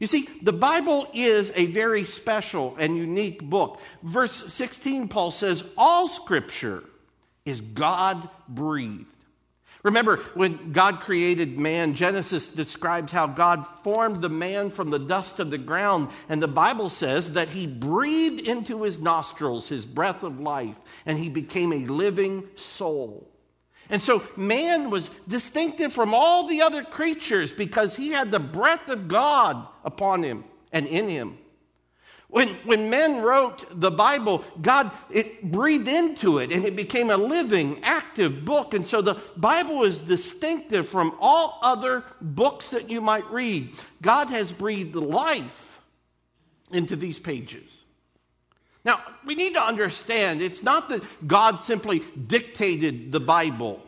You 0.01 0.07
see, 0.07 0.27
the 0.41 0.51
Bible 0.51 1.07
is 1.13 1.53
a 1.55 1.67
very 1.67 2.03
special 2.03 2.75
and 2.77 2.97
unique 2.97 3.41
book. 3.41 3.79
Verse 4.03 4.51
16, 4.53 5.07
Paul 5.07 5.31
says, 5.31 5.63
All 5.77 6.09
Scripture 6.09 6.83
is 7.45 7.61
God 7.61 8.29
breathed. 8.49 9.20
Remember, 9.83 10.17
when 10.35 10.71
God 10.71 10.99
created 10.99 11.57
man, 11.57 11.95
Genesis 11.95 12.49
describes 12.49 13.11
how 13.11 13.25
God 13.25 13.65
formed 13.83 14.21
the 14.21 14.29
man 14.29 14.69
from 14.69 14.91
the 14.91 14.99
dust 14.99 15.39
of 15.39 15.49
the 15.49 15.57
ground. 15.57 16.09
And 16.29 16.41
the 16.41 16.47
Bible 16.47 16.89
says 16.89 17.33
that 17.33 17.49
he 17.49 17.65
breathed 17.65 18.41
into 18.41 18.83
his 18.83 18.99
nostrils 18.99 19.67
his 19.67 19.85
breath 19.85 20.21
of 20.21 20.39
life, 20.39 20.77
and 21.05 21.17
he 21.17 21.29
became 21.29 21.73
a 21.73 21.87
living 21.87 22.47
soul. 22.55 23.27
And 23.89 24.01
so 24.01 24.23
man 24.37 24.89
was 24.89 25.09
distinctive 25.27 25.91
from 25.91 26.13
all 26.13 26.47
the 26.47 26.61
other 26.61 26.83
creatures 26.83 27.51
because 27.51 27.95
he 27.95 28.09
had 28.09 28.31
the 28.31 28.39
breath 28.39 28.87
of 28.87 29.07
God 29.07 29.67
upon 29.83 30.23
him 30.23 30.45
and 30.71 30.85
in 30.85 31.09
him. 31.09 31.37
When, 32.31 32.47
when 32.63 32.89
men 32.89 33.21
wrote 33.21 33.65
the 33.77 33.91
Bible, 33.91 34.45
God 34.61 34.89
it 35.09 35.51
breathed 35.51 35.89
into 35.89 36.37
it 36.37 36.53
and 36.53 36.65
it 36.65 36.77
became 36.77 37.09
a 37.09 37.17
living, 37.17 37.83
active 37.83 38.45
book. 38.45 38.73
And 38.73 38.87
so 38.87 39.01
the 39.01 39.19
Bible 39.35 39.83
is 39.83 39.99
distinctive 39.99 40.87
from 40.87 41.13
all 41.19 41.59
other 41.61 42.05
books 42.21 42.69
that 42.69 42.89
you 42.89 43.01
might 43.01 43.29
read. 43.31 43.71
God 44.01 44.27
has 44.27 44.49
breathed 44.49 44.95
life 44.95 45.77
into 46.71 46.95
these 46.95 47.19
pages. 47.19 47.83
Now, 48.85 49.01
we 49.25 49.35
need 49.35 49.55
to 49.55 49.61
understand 49.61 50.41
it's 50.41 50.63
not 50.63 50.87
that 50.87 51.03
God 51.27 51.59
simply 51.59 51.99
dictated 52.27 53.11
the 53.11 53.19
Bible. 53.19 53.81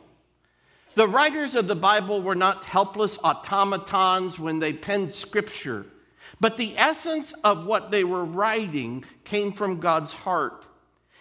The 0.95 1.07
writers 1.07 1.55
of 1.55 1.67
the 1.67 1.77
Bible 1.77 2.21
were 2.21 2.35
not 2.35 2.65
helpless 2.65 3.17
automatons 3.23 4.37
when 4.37 4.59
they 4.59 4.73
penned 4.73 5.15
scripture. 5.15 5.85
But 6.43 6.57
the 6.57 6.77
essence 6.77 7.31
of 7.45 7.65
what 7.65 7.89
they 7.89 8.03
were 8.03 8.25
writing 8.25 9.05
came 9.23 9.53
from 9.53 9.79
God's 9.79 10.11
heart. 10.11 10.65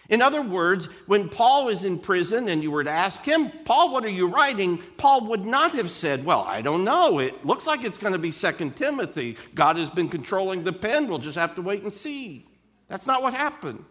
In 0.09 0.21
other 0.21 0.41
words, 0.41 0.89
when 1.05 1.29
Paul 1.29 1.63
was 1.63 1.85
in 1.85 1.99
prison 1.99 2.49
and 2.49 2.61
you 2.61 2.69
were 2.69 2.83
to 2.83 2.91
ask 2.91 3.23
him, 3.23 3.49
Paul, 3.63 3.93
what 3.93 4.03
are 4.03 4.09
you 4.09 4.27
writing? 4.27 4.79
Paul 4.97 5.29
would 5.29 5.45
not 5.45 5.71
have 5.75 5.89
said, 5.89 6.25
Well, 6.25 6.41
I 6.41 6.61
don't 6.61 6.83
know. 6.83 7.19
It 7.19 7.45
looks 7.45 7.65
like 7.65 7.85
it's 7.85 7.97
going 7.97 8.11
to 8.11 8.19
be 8.19 8.31
Second 8.31 8.75
Timothy. 8.75 9.37
God 9.55 9.77
has 9.77 9.89
been 9.89 10.09
controlling 10.09 10.65
the 10.65 10.73
pen. 10.73 11.07
We'll 11.07 11.19
just 11.19 11.37
have 11.37 11.55
to 11.55 11.61
wait 11.61 11.83
and 11.83 11.93
see. 11.93 12.45
That's 12.89 13.07
not 13.07 13.23
what 13.23 13.33
happened. 13.33 13.85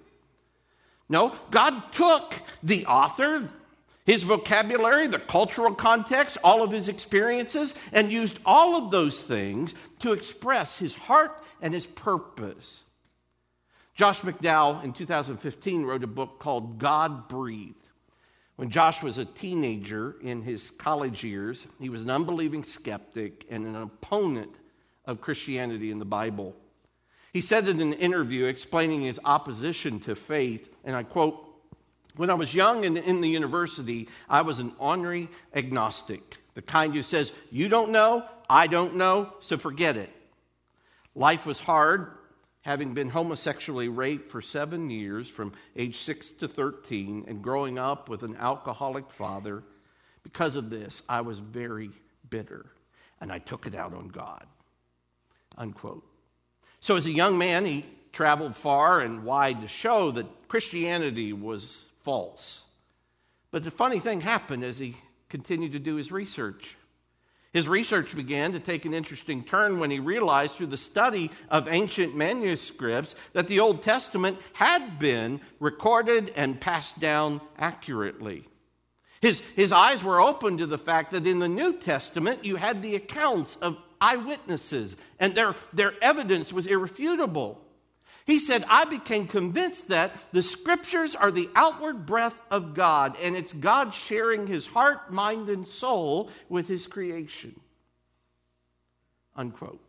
No, 1.09 1.35
God 1.51 1.93
took 1.93 2.35
the 2.63 2.85
author, 2.85 3.49
his 4.05 4.25
vocabulary, 4.25 5.07
the 5.07 5.19
cultural 5.19 5.75
context, 5.75 6.37
all 6.43 6.63
of 6.63 6.71
his 6.71 6.89
experiences, 6.89 7.75
and 7.93 8.11
used 8.11 8.39
all 8.45 8.77
of 8.77 8.91
those 8.91 9.21
things 9.21 9.75
to 10.01 10.13
express 10.13 10.77
his 10.79 10.95
heart 10.95 11.43
and 11.61 11.73
his 11.73 11.87
purpose. 11.87 12.83
Josh 13.95 14.21
McDowell 14.21 14.83
in 14.83 14.93
2015 14.93 15.85
wrote 15.85 16.03
a 16.03 16.09
book 16.09 16.39
called 16.41 16.79
God 16.79 17.29
Breathed. 17.29 17.77
When 18.57 18.71
Josh 18.71 19.03
was 19.03 19.19
a 19.19 19.25
teenager 19.25 20.17
in 20.23 20.43
his 20.43 20.71
college 20.73 21.23
years, 21.23 21.67
he 21.79 21.89
was 21.89 22.03
an 22.03 22.11
unbelieving 22.11 22.65
skeptic 22.65 23.47
and 23.51 23.67
an 23.67 23.77
opponent 23.77 24.55
of 25.05 25.21
Christianity 25.21 25.91
and 25.91 26.01
the 26.01 26.07
Bible. 26.07 26.57
He 27.33 27.41
said 27.41 27.69
in 27.69 27.81
an 27.81 27.95
interview 27.95 28.45
explaining 28.45 29.03
his 29.03 29.21
opposition 29.25 30.01
to 30.01 30.15
faith, 30.15 30.69
and 30.85 30.95
I 30.95 31.03
quote, 31.03 31.52
when 32.17 32.31
I 32.31 32.35
was 32.35 32.55
young 32.55 32.85
and 32.85 32.99
in 32.99 33.21
the 33.21 33.29
university, 33.29 34.09
I 34.29 34.43
was 34.43 34.59
an 34.59 34.73
ornery 34.79 35.29
agnostic, 35.55 36.37
the 36.55 36.63
kind 36.63 36.95
who 36.95 37.03
says, 37.03 37.33
You 37.51 37.69
don't 37.69 37.91
know, 37.91 38.25
I 38.49 38.67
don't 38.67 38.97
know, 38.97 39.33
so 39.41 39.57
forget 39.57 39.97
it. 39.97 40.11
Life 41.15 41.47
was 41.47 41.61
hard, 41.61 42.11
having 42.63 42.95
been 42.95 43.11
homosexually 43.11 43.89
raped 43.89 44.31
for 44.31 44.41
seven 44.41 44.91
years 44.91 45.29
from 45.29 45.53
age 45.77 45.99
6 46.01 46.33
to 46.33 46.49
13 46.49 47.25
and 47.29 47.43
growing 47.43 47.79
up 47.79 48.09
with 48.09 48.23
an 48.23 48.37
alcoholic 48.37 49.11
father. 49.11 49.63
Because 50.23 50.55
of 50.55 50.71
this, 50.71 51.03
I 51.09 51.23
was 51.23 51.39
very 51.39 51.91
bitter 52.29 52.67
and 53.21 53.33
I 53.33 53.39
took 53.39 53.67
it 53.67 53.75
out 53.75 53.95
on 53.95 54.09
God. 54.09 54.47
Unquote. 55.59 56.05
So, 56.81 56.97
as 56.97 57.07
a 57.07 57.11
young 57.11 57.39
man, 57.39 57.65
he 57.65 57.85
traveled 58.13 58.57
far 58.57 59.01
and 59.01 59.25
wide 59.25 59.61
to 59.63 59.69
show 59.69 60.11
that 60.13 60.49
Christianity 60.49 61.33
was 61.33 61.85
false. 62.03 62.63
But 63.51 63.65
the 63.65 63.71
funny 63.71 63.99
thing 63.99 64.21
happened 64.21 64.65
as 64.65 64.79
he 64.79 64.97
continued 65.29 65.73
to 65.73 65.79
do 65.79 65.97
his 65.97 66.11
research. 66.13 66.77
His 67.53 67.69
research 67.69 68.17
began 68.17 68.53
to 68.53 68.61
take 68.61 68.87
an 68.87 68.95
interesting 68.95 69.45
turn 69.45 69.79
when 69.79 69.91
he 69.91 69.99
realized 69.99 70.57
through 70.57 70.69
the 70.69 70.79
study 70.79 71.31
of 71.51 71.69
ancient 71.69 72.17
manuscripts 72.17 73.15
that 73.35 73.47
the 73.47 73.61
Old 73.61 73.83
Testament 73.83 74.39
had 74.55 74.99
been 74.99 75.41
recorded 75.61 76.33
and 76.35 76.61
passed 76.61 76.99
down 76.99 77.43
accurately. 77.59 78.49
His, 79.21 79.41
his 79.55 79.71
eyes 79.71 80.03
were 80.03 80.21
open 80.21 80.59
to 80.59 80.67
the 80.67 80.79
fact 80.79 81.13
that 81.13 81.27
in 81.27 81.39
the 81.39 81.49
New 81.49 81.75
Testament 81.75 82.45
you 82.45 82.57
had 82.57 82.81
the 82.81 82.97
accounts 82.97 83.57
of 83.57 83.79
eyewitnesses, 84.01 84.97
and 85.21 85.35
their, 85.35 85.55
their 85.73 85.95
evidence 86.03 86.53
was 86.53 86.67
irrefutable. 86.67 87.62
He 88.25 88.39
said, 88.39 88.65
I 88.69 88.85
became 88.85 89.27
convinced 89.27 89.89
that 89.89 90.13
the 90.33 90.43
scriptures 90.43 91.15
are 91.15 91.31
the 91.31 91.51
outward 91.57 92.07
breath 92.07 92.41
of 92.51 92.75
God, 92.75 93.17
and 93.21 93.37
it's 93.37 93.53
God 93.53 93.95
sharing 93.95 94.47
his 94.47 94.67
heart, 94.67 95.13
mind, 95.13 95.49
and 95.49 95.67
soul 95.67 96.31
with 96.49 96.69
his 96.69 96.87
creation. 96.87 97.59
Unquote. 99.35 99.81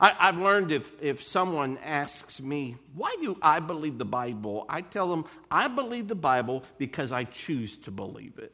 I, 0.00 0.10
have 0.10 0.38
learned 0.38 0.72
if, 0.72 0.92
if 1.02 1.22
someone 1.22 1.78
asks 1.84 2.40
me, 2.40 2.76
why 2.94 3.14
do 3.22 3.38
I 3.40 3.60
believe 3.60 3.98
the 3.98 4.04
Bible? 4.04 4.66
I 4.68 4.80
tell 4.80 5.08
them, 5.08 5.24
I 5.50 5.68
believe 5.68 6.08
the 6.08 6.14
Bible 6.14 6.64
because 6.78 7.12
I 7.12 7.24
choose 7.24 7.76
to 7.78 7.90
believe 7.90 8.38
it. 8.38 8.52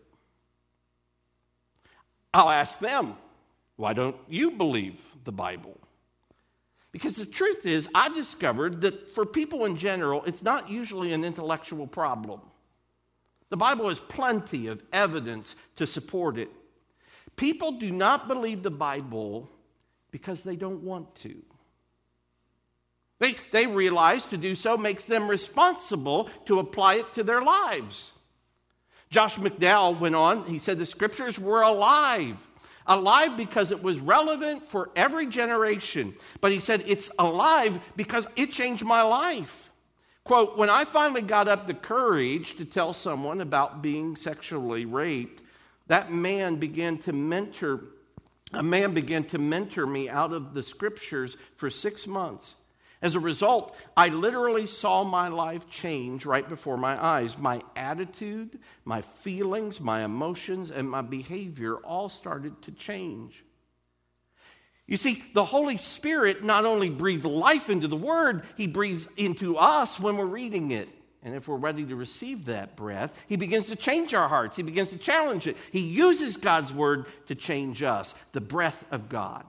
I'll 2.32 2.50
ask 2.50 2.78
them, 2.78 3.16
why 3.76 3.94
don't 3.94 4.16
you 4.28 4.52
believe 4.52 5.00
the 5.24 5.32
Bible? 5.32 5.79
Because 6.92 7.16
the 7.16 7.26
truth 7.26 7.66
is, 7.66 7.88
I 7.94 8.08
discovered 8.08 8.80
that 8.80 9.14
for 9.14 9.24
people 9.24 9.64
in 9.64 9.76
general, 9.76 10.24
it's 10.24 10.42
not 10.42 10.68
usually 10.68 11.12
an 11.12 11.24
intellectual 11.24 11.86
problem. 11.86 12.40
The 13.50 13.56
Bible 13.56 13.88
has 13.88 13.98
plenty 13.98 14.66
of 14.66 14.82
evidence 14.92 15.54
to 15.76 15.86
support 15.86 16.38
it. 16.38 16.50
People 17.36 17.72
do 17.72 17.90
not 17.90 18.28
believe 18.28 18.62
the 18.62 18.70
Bible 18.70 19.48
because 20.10 20.42
they 20.42 20.56
don't 20.56 20.82
want 20.82 21.14
to. 21.16 21.36
They, 23.20 23.36
they 23.52 23.66
realize 23.66 24.24
to 24.26 24.36
do 24.36 24.54
so 24.54 24.76
makes 24.76 25.04
them 25.04 25.28
responsible 25.28 26.30
to 26.46 26.58
apply 26.58 26.94
it 26.94 27.12
to 27.14 27.22
their 27.22 27.42
lives. 27.42 28.10
Josh 29.10 29.36
McDowell 29.36 30.00
went 30.00 30.14
on, 30.14 30.44
he 30.44 30.58
said 30.58 30.78
the 30.78 30.86
scriptures 30.86 31.38
were 31.38 31.62
alive 31.62 32.36
alive 32.86 33.36
because 33.36 33.70
it 33.70 33.82
was 33.82 33.98
relevant 33.98 34.64
for 34.64 34.90
every 34.96 35.26
generation. 35.26 36.14
But 36.40 36.52
he 36.52 36.60
said 36.60 36.84
it's 36.86 37.10
alive 37.18 37.78
because 37.96 38.26
it 38.36 38.52
changed 38.52 38.84
my 38.84 39.02
life. 39.02 39.70
Quote, 40.24 40.56
when 40.56 40.70
I 40.70 40.84
finally 40.84 41.22
got 41.22 41.48
up 41.48 41.66
the 41.66 41.74
courage 41.74 42.56
to 42.56 42.64
tell 42.64 42.92
someone 42.92 43.40
about 43.40 43.82
being 43.82 44.16
sexually 44.16 44.84
raped, 44.84 45.42
that 45.86 46.12
man 46.12 46.56
began 46.56 46.98
to 46.98 47.12
mentor, 47.12 47.80
a 48.52 48.62
man 48.62 48.94
began 48.94 49.24
to 49.24 49.38
mentor 49.38 49.86
me 49.86 50.08
out 50.08 50.32
of 50.32 50.54
the 50.54 50.62
scriptures 50.62 51.36
for 51.56 51.70
six 51.70 52.06
months. 52.06 52.54
As 53.02 53.14
a 53.14 53.20
result, 53.20 53.74
I 53.96 54.08
literally 54.08 54.66
saw 54.66 55.04
my 55.04 55.28
life 55.28 55.70
change 55.70 56.26
right 56.26 56.46
before 56.46 56.76
my 56.76 57.02
eyes. 57.02 57.38
My 57.38 57.62
attitude, 57.74 58.58
my 58.84 59.00
feelings, 59.00 59.80
my 59.80 60.04
emotions, 60.04 60.70
and 60.70 60.88
my 60.88 61.00
behavior 61.00 61.76
all 61.76 62.10
started 62.10 62.60
to 62.62 62.72
change. 62.72 63.42
You 64.86 64.98
see, 64.98 65.24
the 65.34 65.44
Holy 65.44 65.78
Spirit 65.78 66.44
not 66.44 66.66
only 66.66 66.90
breathes 66.90 67.24
life 67.24 67.70
into 67.70 67.88
the 67.88 67.96
Word, 67.96 68.42
He 68.56 68.66
breathes 68.66 69.08
into 69.16 69.56
us 69.56 69.98
when 69.98 70.16
we're 70.16 70.26
reading 70.26 70.72
it. 70.72 70.88
And 71.22 71.34
if 71.34 71.48
we're 71.48 71.56
ready 71.56 71.84
to 71.84 71.96
receive 71.96 72.46
that 72.46 72.76
breath, 72.76 73.14
He 73.28 73.36
begins 73.36 73.66
to 73.66 73.76
change 73.76 74.12
our 74.14 74.28
hearts. 74.28 74.56
He 74.56 74.62
begins 74.62 74.90
to 74.90 74.98
challenge 74.98 75.46
it. 75.46 75.56
He 75.70 75.80
uses 75.80 76.36
God's 76.36 76.72
Word 76.72 77.06
to 77.28 77.34
change 77.34 77.82
us, 77.82 78.14
the 78.32 78.40
breath 78.40 78.84
of 78.90 79.08
God. 79.08 79.46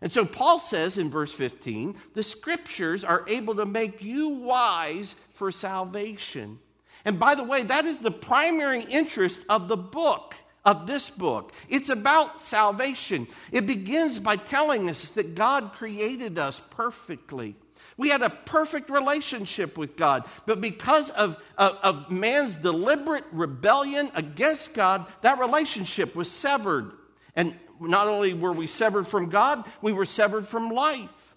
And 0.00 0.12
so 0.12 0.24
Paul 0.24 0.58
says 0.58 0.96
in 0.96 1.10
verse 1.10 1.32
15, 1.32 1.96
the 2.14 2.22
scriptures 2.22 3.04
are 3.04 3.24
able 3.28 3.56
to 3.56 3.66
make 3.66 4.02
you 4.02 4.28
wise 4.28 5.14
for 5.30 5.50
salvation. 5.50 6.58
And 7.04 7.18
by 7.18 7.34
the 7.34 7.44
way, 7.44 7.62
that 7.64 7.84
is 7.84 7.98
the 7.98 8.10
primary 8.10 8.82
interest 8.82 9.40
of 9.48 9.68
the 9.68 9.76
book, 9.76 10.34
of 10.64 10.86
this 10.86 11.10
book. 11.10 11.52
It's 11.68 11.88
about 11.88 12.40
salvation. 12.40 13.26
It 13.50 13.66
begins 13.66 14.18
by 14.18 14.36
telling 14.36 14.88
us 14.88 15.10
that 15.10 15.34
God 15.34 15.72
created 15.74 16.38
us 16.38 16.60
perfectly. 16.70 17.56
We 17.96 18.10
had 18.10 18.22
a 18.22 18.30
perfect 18.30 18.90
relationship 18.90 19.76
with 19.76 19.96
God, 19.96 20.24
but 20.46 20.60
because 20.60 21.10
of, 21.10 21.36
of, 21.56 21.76
of 21.82 22.10
man's 22.10 22.54
deliberate 22.54 23.24
rebellion 23.32 24.10
against 24.14 24.72
God, 24.72 25.06
that 25.22 25.40
relationship 25.40 26.14
was 26.14 26.30
severed. 26.30 26.92
And 27.34 27.54
not 27.80 28.08
only 28.08 28.34
were 28.34 28.52
we 28.52 28.66
severed 28.66 29.08
from 29.08 29.28
God, 29.28 29.64
we 29.82 29.92
were 29.92 30.06
severed 30.06 30.48
from 30.48 30.70
life. 30.70 31.34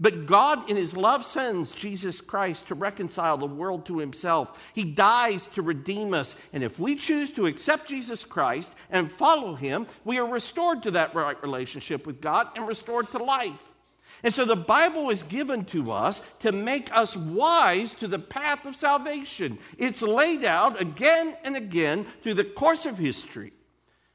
But 0.00 0.26
God, 0.26 0.68
in 0.68 0.76
His 0.76 0.96
love, 0.96 1.24
sends 1.24 1.70
Jesus 1.70 2.20
Christ 2.20 2.66
to 2.66 2.74
reconcile 2.74 3.36
the 3.36 3.46
world 3.46 3.86
to 3.86 3.98
Himself. 3.98 4.58
He 4.74 4.82
dies 4.82 5.46
to 5.48 5.62
redeem 5.62 6.12
us. 6.12 6.34
And 6.52 6.64
if 6.64 6.80
we 6.80 6.96
choose 6.96 7.30
to 7.32 7.46
accept 7.46 7.88
Jesus 7.88 8.24
Christ 8.24 8.72
and 8.90 9.08
follow 9.12 9.54
Him, 9.54 9.86
we 10.04 10.18
are 10.18 10.26
restored 10.26 10.82
to 10.82 10.90
that 10.92 11.14
right 11.14 11.40
relationship 11.40 12.04
with 12.04 12.20
God 12.20 12.48
and 12.56 12.66
restored 12.66 13.12
to 13.12 13.22
life. 13.22 13.72
And 14.24 14.34
so 14.34 14.44
the 14.44 14.56
Bible 14.56 15.10
is 15.10 15.22
given 15.22 15.64
to 15.66 15.92
us 15.92 16.20
to 16.40 16.50
make 16.50 16.94
us 16.96 17.16
wise 17.16 17.92
to 17.94 18.08
the 18.08 18.18
path 18.18 18.64
of 18.66 18.74
salvation. 18.74 19.58
It's 19.78 20.02
laid 20.02 20.44
out 20.44 20.80
again 20.80 21.36
and 21.44 21.56
again 21.56 22.06
through 22.22 22.34
the 22.34 22.44
course 22.44 22.86
of 22.86 22.98
history. 22.98 23.52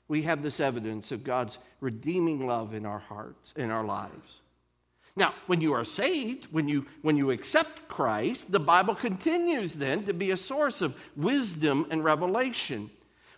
We 0.07 0.21
have 0.23 0.41
this 0.41 0.59
evidence 0.59 1.11
of 1.11 1.23
God's 1.23 1.57
redeeming 1.81 2.47
love 2.47 2.73
in 2.73 2.85
our 2.85 2.99
hearts, 2.99 3.53
in 3.57 3.71
our 3.71 3.83
lives. 3.83 4.41
Now, 5.15 5.33
when 5.47 5.61
you 5.61 5.73
are 5.73 5.83
saved, 5.83 6.45
when 6.51 6.69
you, 6.69 6.85
when 7.01 7.17
you 7.17 7.31
accept 7.31 7.89
Christ, 7.89 8.51
the 8.51 8.59
Bible 8.59 8.93
continues 8.93 9.73
then 9.73 10.03
to 10.05 10.13
be 10.13 10.31
a 10.31 10.37
source 10.37 10.81
of 10.81 10.95
wisdom 11.15 11.87
and 11.89 12.03
revelation. 12.03 12.91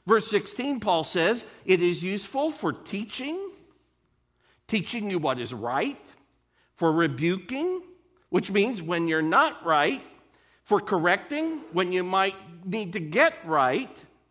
Verse 0.05 0.29
16, 0.29 0.81
Paul 0.81 1.03
says, 1.03 1.45
it 1.65 1.81
is 1.81 2.03
useful 2.03 2.51
for 2.51 2.73
teaching, 2.73 3.51
teaching 4.67 5.09
you 5.09 5.19
what 5.19 5.39
is 5.39 5.53
right, 5.53 5.97
for 6.75 6.91
rebuking, 6.91 7.81
which 8.29 8.51
means 8.51 8.81
when 8.81 9.07
you're 9.07 9.21
not 9.21 9.65
right, 9.65 10.01
for 10.63 10.81
correcting, 10.81 11.61
when 11.71 11.91
you 11.91 12.03
might 12.03 12.35
need 12.65 12.93
to 12.93 12.99
get 12.99 13.33
right, 13.45 13.89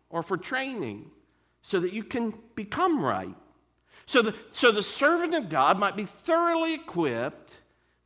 or 0.09 0.21
for 0.21 0.37
training, 0.37 1.09
so 1.69 1.79
that 1.79 1.93
you 1.93 2.03
can 2.03 2.33
become 2.55 2.99
right. 2.99 3.35
So 4.07 4.23
the, 4.23 4.33
so 4.49 4.71
the 4.71 4.81
servant 4.81 5.35
of 5.35 5.49
God 5.49 5.77
might 5.77 5.95
be 5.95 6.05
thoroughly 6.05 6.73
equipped 6.73 7.53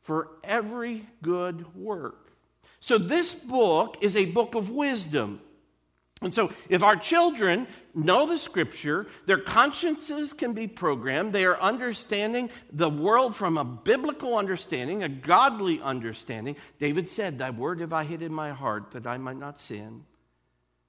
for 0.01 0.27
every 0.43 1.07
good 1.21 1.73
work. 1.73 2.33
So 2.81 2.97
this 2.97 3.33
book 3.33 3.95
is 4.01 4.17
a 4.17 4.25
book 4.25 4.55
of 4.55 4.69
wisdom. 4.69 5.39
And 6.21 6.33
so, 6.33 6.51
if 6.69 6.83
our 6.83 6.95
children 6.95 7.67
know 7.93 8.25
the 8.25 8.37
scripture, 8.37 9.07
their 9.25 9.39
consciences 9.39 10.31
can 10.31 10.53
be 10.53 10.67
programmed. 10.67 11.33
They 11.33 11.45
are 11.45 11.59
understanding 11.59 12.49
the 12.71 12.89
world 12.89 13.35
from 13.35 13.57
a 13.57 13.65
biblical 13.65 14.37
understanding, 14.37 15.03
a 15.03 15.09
godly 15.09 15.81
understanding. 15.81 16.55
David 16.79 17.07
said, 17.09 17.39
Thy 17.39 17.49
word 17.49 17.81
have 17.81 17.91
I 17.91 18.03
hid 18.03 18.21
in 18.21 18.33
my 18.33 18.51
heart 18.51 18.91
that 18.91 19.07
I 19.07 19.17
might 19.17 19.37
not 19.37 19.59
sin 19.59 20.03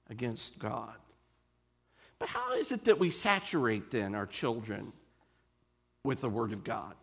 against 0.09 0.57
God. 0.57 0.95
But 2.19 2.29
how 2.29 2.53
is 2.53 2.71
it 2.71 2.85
that 2.85 2.99
we 2.99 3.11
saturate 3.11 3.91
then 3.91 4.15
our 4.15 4.25
children 4.25 4.93
with 6.03 6.21
the 6.21 6.29
word 6.29 6.53
of 6.53 6.63
God? 6.63 6.95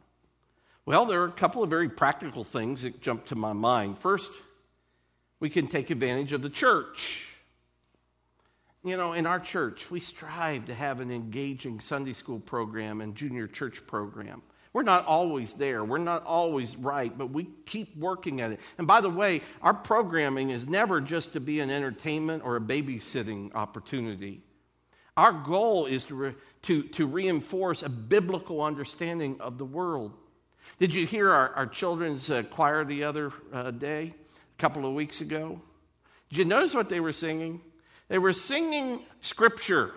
Well, 0.85 1.07
there 1.07 1.23
are 1.23 1.27
a 1.27 1.33
couple 1.33 1.63
of 1.63 1.71
very 1.71 1.89
practical 1.89 2.45
things 2.45 2.83
that 2.83 3.01
jump 3.01 3.27
to 3.27 3.37
my 3.37 3.53
mind. 3.53 3.99
First, 3.99 4.33
we 5.39 5.49
can 5.49 5.69
take 5.69 5.91
advantage 5.91 6.33
of 6.33 6.43
the 6.43 6.51
church. 6.51 7.29
You 8.85 8.97
know, 8.97 9.13
in 9.13 9.27
our 9.27 9.39
church, 9.39 9.91
we 9.91 10.01
strive 10.01 10.67
to 10.67 10.75
have 10.75 11.01
an 11.01 11.13
engaging 11.13 11.79
Sunday 11.79 12.13
school 12.13 12.41
program 12.41 13.01
and 13.01 13.15
junior 13.15 13.47
church 13.47 13.87
program. 13.87 14.43
We're 14.73 14.83
not 14.83 15.07
always 15.07 15.53
there. 15.53 15.85
We're 15.85 15.99
not 15.99 16.25
always 16.25 16.77
right, 16.77 17.17
but 17.17 17.31
we 17.31 17.49
keep 17.67 17.97
working 17.97 18.41
at 18.41 18.53
it. 18.53 18.61
And 18.79 18.87
by 18.87 19.01
the 19.01 19.11
way, 19.11 19.43
our 19.61 19.75
programming 19.75 20.51
is 20.51 20.67
never 20.67 21.01
just 21.01 21.35
to 21.35 21.41
be 21.41 21.61
an 21.61 21.71
entertainment 21.71 22.43
or 22.45 22.57
a 22.57 22.61
babysitting 22.61 23.55
opportunity. 23.55 24.41
Our 25.17 25.33
goal 25.33 25.87
is 25.87 26.07
to, 26.07 26.15
re, 26.15 26.35
to, 26.63 26.85
to 26.85 27.07
reinforce 27.07 27.83
a 27.83 27.89
biblical 27.89 28.63
understanding 28.63 29.41
of 29.41 29.59
the 29.59 29.65
world. 29.65 30.13
Did 30.79 30.95
you 30.95 31.07
hear 31.07 31.31
our, 31.31 31.51
our 31.51 31.67
children's 31.67 32.31
uh, 32.31 32.45
choir 32.45 32.85
the 32.85 33.05
other 33.05 33.33
uh, 33.53 33.73
day, 33.73 34.15
a 34.59 34.61
couple 34.61 34.87
of 34.87 34.95
weeks 34.95 35.21
ago? 35.21 35.61
Did 36.31 36.39
you 36.39 36.45
notice 36.47 36.75
what 36.75 36.89
they 36.89 37.01
were 37.01 37.13
singing? 37.13 37.61
They 38.09 38.19
were 38.19 38.33
singing 38.33 39.01
scripture. 39.21 39.93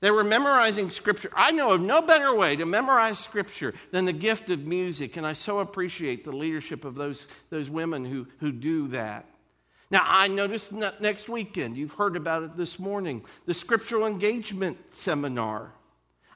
They 0.00 0.10
were 0.10 0.24
memorizing 0.24 0.90
scripture. 0.90 1.30
I 1.34 1.52
know 1.52 1.70
of 1.70 1.80
no 1.80 2.02
better 2.02 2.34
way 2.34 2.56
to 2.56 2.66
memorize 2.66 3.18
scripture 3.18 3.72
than 3.92 4.04
the 4.04 4.12
gift 4.12 4.50
of 4.50 4.66
music, 4.66 5.16
and 5.16 5.26
I 5.26 5.32
so 5.32 5.60
appreciate 5.60 6.24
the 6.24 6.32
leadership 6.32 6.84
of 6.84 6.96
those, 6.96 7.28
those 7.50 7.70
women 7.70 8.04
who, 8.04 8.26
who 8.40 8.52
do 8.52 8.88
that. 8.88 9.26
Now, 9.90 10.02
I 10.04 10.26
noticed 10.26 10.72
next 10.72 11.28
weekend, 11.28 11.76
you've 11.76 11.92
heard 11.92 12.16
about 12.16 12.42
it 12.42 12.56
this 12.56 12.78
morning, 12.78 13.24
the 13.46 13.54
scriptural 13.54 14.06
engagement 14.06 14.78
seminar. 14.92 15.72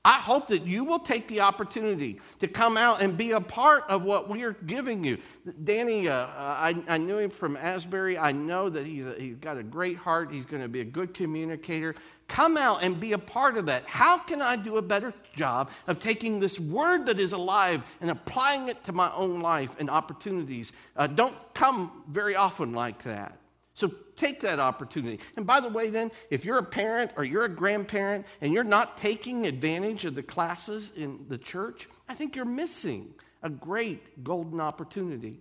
I 0.02 0.14
hope 0.14 0.49
that 0.49 0.66
you 0.66 0.85
will 0.85 1.00
take 1.00 1.28
the 1.28 1.40
opportunity 1.42 2.21
to 2.38 2.49
come 2.49 2.78
out 2.78 3.02
and 3.02 3.19
be 3.19 3.33
a 3.33 3.40
part 3.40 3.85
of 3.90 4.02
what 4.02 4.30
we 4.30 4.45
are 4.45 4.54
giving 4.54 5.04
you. 5.04 5.19
Danny, 5.64 6.09
uh, 6.09 6.26
I, 6.26 6.75
I, 6.88 6.96
knew 6.96 7.18
him 7.18 7.29
from 7.29 7.55
Asbury. 7.55 8.16
I 8.16 8.33
know 8.33 8.70
that 8.70 8.87
he's, 8.87 9.05
a, 9.05 9.14
he's 9.18 9.37
got 9.37 9.59
a 9.59 9.62
great 9.62 9.98
heart. 9.98 10.33
He's 10.33 10.46
going 10.46 10.62
to 10.62 10.70
be 10.70 10.81
a 10.81 10.87
good 10.87 11.12
communicator. 11.12 11.96
Come 12.29 12.57
out 12.57 12.83
and 12.83 12.98
be 12.98 13.12
a 13.12 13.18
part 13.18 13.59
of 13.59 13.66
that. 13.66 13.85
How 13.87 14.16
can 14.16 14.40
I 14.40 14.57
do 14.57 14.79
a 14.79 14.83
better 14.83 15.12
job 15.37 15.70
of 15.87 16.01
taking 16.01 16.40
this 16.40 16.59
word 16.59 17.05
that 17.05 17.18
is 17.18 17.33
alive 17.33 17.83
and 18.01 18.11
applying 18.11 18.68
it 18.68 18.83
to 18.85 18.92
my 18.92 19.12
own 19.12 19.40
life 19.40 19.77
and 19.79 19.90
opportunities? 19.90 20.72
Uh, 20.96 21.09
don't 21.09 21.37
come 21.53 22.05
very 22.09 22.37
often 22.37 22.72
like 22.72 23.03
that. 23.03 23.39
So 23.81 23.90
take 24.19 24.43
that 24.43 24.59
opportunity. 24.59 25.21
And 25.38 25.47
by 25.47 25.61
the 25.61 25.71
way, 25.71 25.88
then, 25.88 26.11
if 26.29 26.45
you're 26.45 26.59
a 26.59 26.62
parent 26.62 27.12
or 27.16 27.25
you're 27.25 27.45
a 27.45 27.49
grandparent 27.49 28.27
and 28.43 28.53
you're 28.53 28.62
not 28.62 28.99
taking 28.99 29.47
advantage 29.47 30.05
of 30.05 30.14
the 30.14 30.23
classes 30.23 30.90
in 30.95 31.25
the 31.31 31.38
church, 31.38 31.88
I 32.07 32.12
think 32.12 32.37
you're 32.37 32.45
missing 32.45 33.14
a 33.43 33.49
great 33.49 34.23
golden 34.23 34.61
opportunity. 34.61 35.40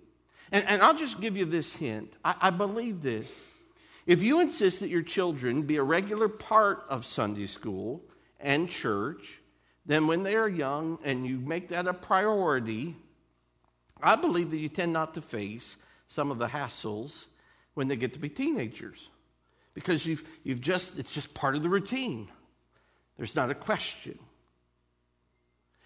And, 0.54 0.66
and 0.70 0.82
I'll 0.82 0.98
just 0.98 1.20
give 1.20 1.36
you 1.36 1.44
this 1.44 1.74
hint 1.74 2.16
I, 2.24 2.36
I 2.44 2.50
believe 2.50 3.02
this. 3.02 3.38
If 4.06 4.24
you 4.24 4.40
insist 4.40 4.80
that 4.80 4.88
your 4.88 5.04
children 5.04 5.64
be 5.64 5.76
a 5.76 5.84
regular 5.84 6.30
part 6.30 6.86
of 6.88 7.06
Sunday 7.06 7.46
school 7.46 8.02
and 8.40 8.70
church, 8.70 9.42
then 9.86 10.08
when 10.08 10.24
they 10.24 10.36
are 10.38 10.48
young 10.48 10.98
and 11.04 11.28
you 11.28 11.40
make 11.40 11.68
that 11.70 11.88
a 11.88 11.94
priority, 11.94 12.96
I 14.02 14.16
believe 14.16 14.52
that 14.52 14.60
you 14.60 14.70
tend 14.70 14.94
not 14.94 15.16
to 15.16 15.22
face 15.22 15.76
some 16.08 16.32
of 16.32 16.38
the 16.38 16.48
hassles 16.48 17.26
when 17.80 17.88
they 17.88 17.96
get 17.96 18.12
to 18.12 18.20
be 18.20 18.28
teenagers 18.28 19.08
because 19.74 20.06
you've, 20.06 20.22
you've 20.44 20.60
just, 20.60 21.00
it's 21.00 21.14
just 21.14 21.34
part 21.34 21.56
of 21.56 21.64
the 21.64 21.70
routine. 21.70 22.28
There's 23.16 23.38
not 23.38 23.52
a 23.52 23.56
question. 23.56 24.20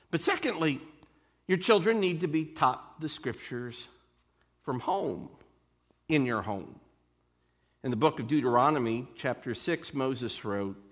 But 0.10 0.21
secondly, 0.21 0.82
your 1.47 1.60
children 1.60 1.99
need 1.99 2.21
to 2.21 2.27
be 2.27 2.45
taught 2.45 2.99
the 2.99 3.08
scriptures 3.08 3.88
from 4.63 4.79
home, 4.79 5.29
in 6.10 6.25
your 6.25 6.41
home. 6.41 6.79
In 7.84 7.91
the 7.91 7.95
book 7.95 8.19
of 8.19 8.25
Deuteronomy, 8.25 9.08
chapter 9.15 9.53
6, 9.53 9.93
Moses 9.93 10.43
wrote, 10.43 10.84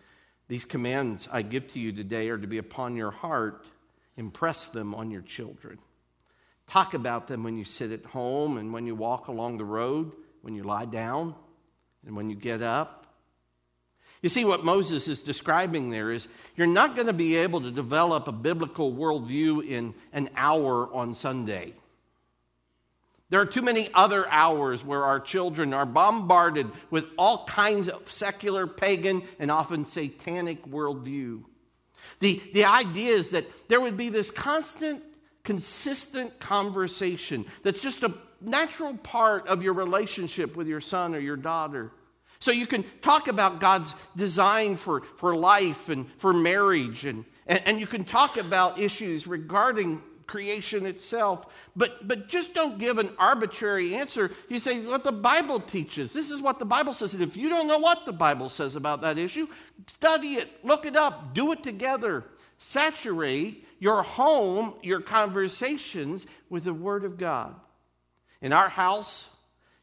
These 0.49 0.65
commands 0.65 1.27
I 1.31 1.41
give 1.41 1.67
to 1.69 1.79
you 1.79 1.91
today 1.91 2.29
are 2.29 2.37
to 2.37 2.45
be 2.45 2.59
upon 2.59 2.95
your 2.95 3.09
heart. 3.09 3.65
Impress 4.17 4.67
them 4.67 4.93
on 4.93 5.09
your 5.09 5.23
children. 5.23 5.79
Talk 6.67 6.93
about 6.93 7.27
them 7.27 7.41
when 7.41 7.57
you 7.57 7.65
sit 7.65 7.91
at 7.91 8.05
home 8.05 8.59
and 8.59 8.71
when 8.71 8.85
you 8.85 8.93
walk 8.93 9.29
along 9.29 9.57
the 9.57 9.65
road 9.65 10.11
when 10.41 10.56
you 10.56 10.63
lie 10.63 10.86
down 10.86 11.36
and 12.06 12.15
when 12.15 12.30
you 12.30 12.36
get 12.36 12.62
up. 12.62 13.01
You 14.21 14.30
see, 14.30 14.45
what 14.45 14.63
Moses 14.63 15.08
is 15.08 15.23
describing 15.23 15.89
there 15.89 16.12
is 16.12 16.27
you're 16.56 16.67
not 16.67 16.95
going 16.95 17.08
to 17.08 17.13
be 17.13 17.38
able 17.38 17.62
to 17.62 17.71
develop 17.71 18.27
a 18.27 18.32
biblical 18.32 18.93
worldview 18.93 19.67
in 19.67 19.95
an 20.13 20.30
hour 20.36 20.93
on 20.93 21.15
Sunday. 21.15 21.73
There 23.30 23.39
are 23.39 23.45
too 23.45 23.62
many 23.62 23.89
other 23.93 24.27
hours 24.30 24.84
where 24.84 25.06
our 25.06 25.19
children 25.19 25.73
are 25.73 25.86
bombarded 25.86 26.69
with 26.91 27.08
all 27.17 27.45
kinds 27.45 27.88
of 27.88 28.12
secular, 28.12 28.67
pagan, 28.67 29.23
and 29.39 29.49
often 29.49 29.86
satanic 29.86 30.65
worldview. 30.65 31.43
The, 32.19 32.41
the 32.54 32.65
idea 32.65 33.13
is 33.13 33.30
that 33.32 33.47
there 33.69 33.80
would 33.80 33.95
be 33.95 34.10
this 34.10 34.30
constant, 34.30 35.01
consistent 35.43 36.39
conversation 36.39 37.45
that's 37.63 37.80
just 37.80 38.04
a 38.04 38.13
natural 38.41 38.95
part 38.97 39.47
of 39.47 39.63
your 39.63 39.73
relationship 39.73 40.56
with 40.56 40.67
your 40.67 40.82
son 40.82 41.15
or 41.15 41.19
your 41.19 41.38
daughter. 41.38 41.91
So 42.39 42.51
you 42.51 42.65
can 42.65 42.84
talk 43.01 43.27
about 43.27 43.60
God's 43.60 43.93
design 44.15 44.75
for, 44.75 45.01
for 45.17 45.36
life 45.36 45.89
and 45.89 46.12
for 46.17 46.34
marriage, 46.34 47.06
and, 47.06 47.23
and, 47.45 47.62
and 47.65 47.80
you 47.80 47.86
can 47.86 48.04
talk 48.04 48.38
about 48.38 48.80
issues 48.80 49.27
regarding 49.27 50.01
creation 50.32 50.86
itself, 50.86 51.45
but, 51.75 52.08
but 52.08 52.30
just 52.30 52.54
don't 52.54 52.80
give 52.80 52.97
an 52.97 53.12
arbitrary 53.19 53.95
answer. 53.95 54.32
You 54.47 54.60
say 54.60 54.80
what 54.86 55.04
the 55.04 55.12
Bible 55.12 55.60
teaches. 55.60 56.13
This 56.13 56.32
is 56.32 56.41
what 56.41 56.58
the 56.58 56.65
Bible 56.65 56.93
says. 56.93 57.13
And 57.13 57.21
if 57.21 57.36
you 57.36 57.49
don't 57.49 57.67
know 57.67 57.80
what 57.80 58.06
the 58.06 58.13
Bible 58.13 58.47
says 58.47 58.77
about 58.77 59.01
that 59.01 59.17
issue, 59.17 59.47
study 59.88 60.36
it, 60.36 60.47
look 60.63 60.86
it 60.86 60.95
up, 60.95 61.34
do 61.34 61.51
it 61.51 61.63
together. 61.63 62.23
Saturate 62.60 63.67
your 63.80 64.04
home, 64.04 64.75
your 64.82 65.01
conversations 65.01 66.25
with 66.49 66.63
the 66.63 66.73
Word 66.73 67.04
of 67.04 67.17
God. 67.17 67.54
In 68.41 68.54
our 68.54 68.69
house, 68.69 69.30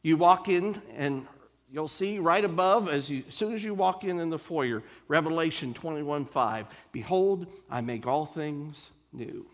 you 0.02 0.16
walk 0.16 0.48
in 0.48 0.80
and 0.96 1.26
you'll 1.70 1.88
see 1.88 2.18
right 2.18 2.44
above, 2.44 2.88
as, 2.88 3.08
you, 3.08 3.24
as 3.28 3.34
soon 3.34 3.54
as 3.54 3.62
you 3.62 3.74
walk 3.74 4.04
in 4.04 4.20
in 4.20 4.30
the 4.30 4.38
foyer, 4.38 4.82
Revelation 5.06 5.74
21 5.74 6.24
5. 6.24 6.66
Behold, 6.92 7.46
I 7.70 7.80
make 7.80 8.06
all 8.06 8.26
things 8.26 8.90
new. 9.12 9.46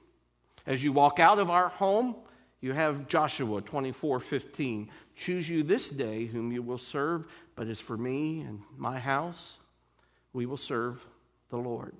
As 0.67 0.83
you 0.83 0.93
walk 0.93 1.21
out 1.21 1.38
of 1.38 1.51
our 1.51 1.69
home, 1.69 2.17
you 2.61 2.73
have 2.73 3.09
Joshua 3.09 3.61
24:15 3.61 4.88
Choose 5.17 5.49
you 5.49 5.62
this 5.62 5.90
day 5.90 6.25
whom 6.25 6.51
you 6.51 6.62
will 6.62 6.79
serve, 6.79 7.27
but 7.55 7.69
as 7.69 7.79
for 7.79 7.97
me 7.97 8.40
and 8.40 8.62
my 8.77 8.99
house, 8.99 9.59
we 10.33 10.47
will 10.47 10.57
serve 10.57 11.05
the 11.51 11.59
Lord. 11.59 11.95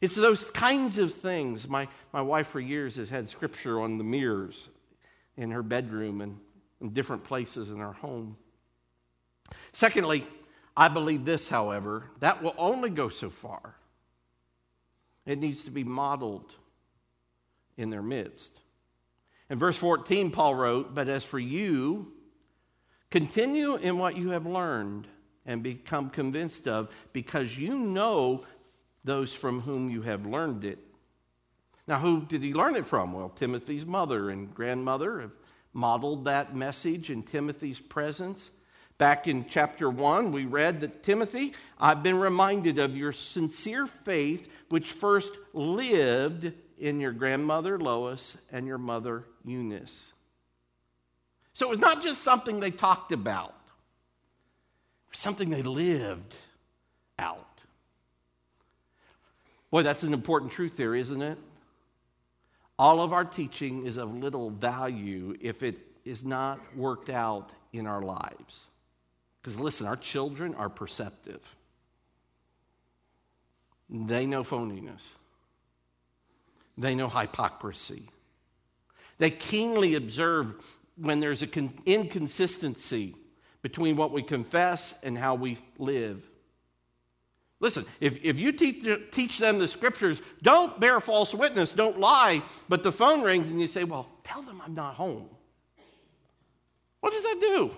It's 0.00 0.16
those 0.16 0.50
kinds 0.50 0.98
of 0.98 1.14
things. 1.14 1.68
My, 1.68 1.86
my 2.12 2.22
wife, 2.22 2.48
for 2.48 2.60
years, 2.60 2.96
has 2.96 3.08
had 3.08 3.28
scripture 3.28 3.80
on 3.80 3.98
the 3.98 4.04
mirrors 4.04 4.68
in 5.36 5.50
her 5.50 5.62
bedroom 5.62 6.20
and 6.20 6.38
in 6.80 6.90
different 6.90 7.24
places 7.24 7.70
in 7.70 7.78
her 7.78 7.92
home. 7.92 8.36
Secondly, 9.72 10.26
I 10.76 10.88
believe 10.88 11.24
this, 11.24 11.48
however, 11.48 12.04
that 12.20 12.42
will 12.42 12.54
only 12.56 12.90
go 12.90 13.08
so 13.08 13.30
far. 13.30 13.74
It 15.26 15.38
needs 15.38 15.64
to 15.64 15.70
be 15.70 15.84
modeled 15.84 16.54
in 17.76 17.90
their 17.90 18.02
midst. 18.02 18.52
In 19.48 19.58
verse 19.58 19.76
14, 19.76 20.30
Paul 20.30 20.54
wrote, 20.54 20.94
But 20.94 21.08
as 21.08 21.24
for 21.24 21.38
you, 21.38 22.12
continue 23.10 23.74
in 23.76 23.98
what 23.98 24.16
you 24.16 24.30
have 24.30 24.46
learned 24.46 25.08
and 25.44 25.62
become 25.62 26.10
convinced 26.10 26.68
of, 26.68 26.88
because 27.12 27.58
you 27.58 27.74
know 27.78 28.44
those 29.04 29.32
from 29.32 29.60
whom 29.60 29.90
you 29.90 30.02
have 30.02 30.24
learned 30.26 30.64
it. 30.64 30.78
Now, 31.86 31.98
who 31.98 32.24
did 32.24 32.42
he 32.42 32.54
learn 32.54 32.76
it 32.76 32.86
from? 32.86 33.12
Well, 33.12 33.30
Timothy's 33.30 33.86
mother 33.86 34.30
and 34.30 34.54
grandmother 34.54 35.20
have 35.20 35.32
modeled 35.72 36.24
that 36.24 36.54
message 36.54 37.10
in 37.10 37.22
Timothy's 37.22 37.80
presence. 37.80 38.50
Back 38.98 39.26
in 39.26 39.46
chapter 39.48 39.88
1, 39.88 40.30
we 40.30 40.44
read 40.44 40.80
that 40.80 41.02
Timothy, 41.02 41.54
I've 41.78 42.02
been 42.02 42.18
reminded 42.18 42.78
of 42.78 42.96
your 42.96 43.12
sincere 43.12 43.86
faith, 43.86 44.48
which 44.68 44.92
first 44.92 45.32
lived 45.54 46.52
in 46.78 47.00
your 47.00 47.12
grandmother 47.12 47.78
Lois 47.78 48.36
and 48.52 48.66
your 48.66 48.78
mother 48.78 49.24
Eunice. 49.44 50.12
So 51.54 51.66
it 51.66 51.70
was 51.70 51.78
not 51.78 52.02
just 52.02 52.22
something 52.22 52.60
they 52.60 52.70
talked 52.70 53.12
about, 53.12 53.54
it 55.06 55.12
was 55.12 55.18
something 55.18 55.50
they 55.50 55.62
lived 55.62 56.36
out. 57.18 57.46
Boy, 59.70 59.82
that's 59.82 60.02
an 60.02 60.12
important 60.12 60.52
truth 60.52 60.76
there, 60.76 60.94
isn't 60.94 61.22
it? 61.22 61.38
All 62.80 63.02
of 63.02 63.12
our 63.12 63.26
teaching 63.26 63.84
is 63.84 63.98
of 63.98 64.14
little 64.14 64.48
value 64.48 65.36
if 65.42 65.62
it 65.62 65.76
is 66.06 66.24
not 66.24 66.58
worked 66.74 67.10
out 67.10 67.52
in 67.74 67.86
our 67.86 68.00
lives. 68.00 68.68
Because 69.42 69.60
listen, 69.60 69.86
our 69.86 69.98
children 69.98 70.54
are 70.54 70.70
perceptive. 70.70 71.42
They 73.90 74.24
know 74.24 74.44
phoniness. 74.44 75.06
They 76.78 76.94
know 76.94 77.10
hypocrisy. 77.10 78.08
They 79.18 79.30
keenly 79.30 79.94
observe 79.94 80.54
when 80.96 81.20
there's 81.20 81.42
an 81.42 81.74
inconsistency 81.84 83.14
between 83.60 83.96
what 83.96 84.10
we 84.10 84.22
confess 84.22 84.94
and 85.02 85.18
how 85.18 85.34
we 85.34 85.58
live. 85.76 86.29
Listen, 87.60 87.84
if, 88.00 88.18
if 88.24 88.40
you 88.40 88.52
teach, 88.52 88.86
teach 89.12 89.38
them 89.38 89.58
the 89.58 89.68
scriptures, 89.68 90.22
don't 90.42 90.80
bear 90.80 90.98
false 90.98 91.34
witness, 91.34 91.72
don't 91.72 92.00
lie, 92.00 92.42
but 92.68 92.82
the 92.82 92.90
phone 92.90 93.22
rings 93.22 93.50
and 93.50 93.60
you 93.60 93.66
say, 93.66 93.84
Well, 93.84 94.08
tell 94.24 94.42
them 94.42 94.62
I'm 94.64 94.74
not 94.74 94.94
home. 94.94 95.28
What 97.00 97.12
does 97.12 97.22
that 97.22 97.38
do? 97.40 97.70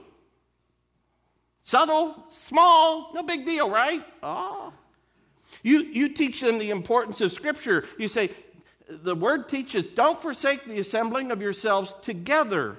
Subtle, 1.63 2.25
small, 2.29 3.11
no 3.15 3.23
big 3.23 3.45
deal, 3.45 3.71
right? 3.71 4.05
Oh. 4.23 4.73
You, 5.63 5.83
you 5.83 6.09
teach 6.09 6.41
them 6.41 6.59
the 6.59 6.71
importance 6.71 7.21
of 7.21 7.31
Scripture. 7.31 7.85
You 7.99 8.09
say, 8.09 8.31
the 8.89 9.15
word 9.15 9.49
teaches, 9.49 9.87
don't 9.87 10.21
forsake 10.21 10.65
the 10.65 10.81
assembling 10.81 11.31
of 11.31 11.41
yourselves 11.41 11.95
together. 12.03 12.77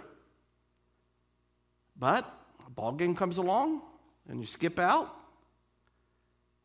But 1.98 2.30
a 2.66 2.70
ball 2.70 2.92
game 2.92 3.16
comes 3.16 3.38
along 3.38 3.82
and 4.28 4.42
you 4.42 4.48
skip 4.48 4.80
out. 4.80 5.16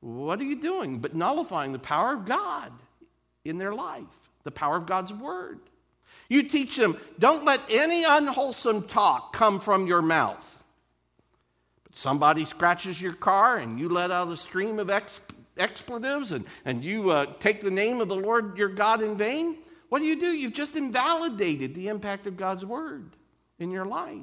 What 0.01 0.41
are 0.41 0.45
you 0.45 0.61
doing 0.61 0.99
but 0.99 1.15
nullifying 1.15 1.73
the 1.73 1.79
power 1.79 2.15
of 2.15 2.25
God 2.25 2.73
in 3.45 3.59
their 3.59 3.75
life, 3.75 4.05
the 4.45 4.51
power 4.51 4.77
of 4.77 4.87
God's 4.87 5.13
word? 5.13 5.59
You 6.29 6.43
teach 6.43 6.77
them, 6.77 6.99
don't 7.19 7.45
let 7.45 7.61
any 7.71 8.05
unwholesome 8.05 8.87
talk 8.89 9.33
come 9.33 9.61
from 9.61 9.87
your 9.87 10.03
mouth. 10.03 10.63
But 11.85 11.97
somebody 11.97 12.45
scratches 12.45 13.01
your 13.01 13.15
car 13.15 13.57
and 13.57 13.81
you 13.81 13.89
let 13.89 14.11
out 14.11 14.31
a 14.31 14.37
stream 14.37 14.79
of 14.79 14.91
ex- 14.91 15.21
expletives 15.57 16.33
and, 16.33 16.45
and 16.65 16.85
you 16.85 17.11
uh, 17.11 17.27
take 17.41 17.63
the 17.63 17.71
name 17.71 18.01
of 18.01 18.09
the 18.09 18.17
Lord 18.17 18.59
your 18.59 18.69
God 18.69 19.03
in 19.03 19.17
vain. 19.17 19.57
What 19.89 20.01
do 20.01 20.05
you 20.05 20.21
do? 20.21 20.27
You've 20.27 20.53
just 20.53 20.77
invalidated 20.77 21.75
the 21.75 21.89
impact 21.89 22.27
of 22.27 22.37
God's 22.37 22.65
word 22.65 23.11
in 23.59 23.71
your 23.71 23.87
life. 23.87 24.21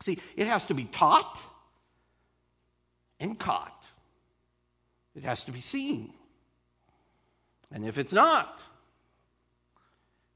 See, 0.00 0.18
it 0.36 0.46
has 0.46 0.64
to 0.66 0.74
be 0.74 0.84
taught 0.84 1.38
and 3.20 3.38
caught. 3.38 3.77
It 5.14 5.24
has 5.24 5.44
to 5.44 5.52
be 5.52 5.60
seen. 5.60 6.12
And 7.72 7.84
if 7.84 7.98
it's 7.98 8.12
not, 8.12 8.62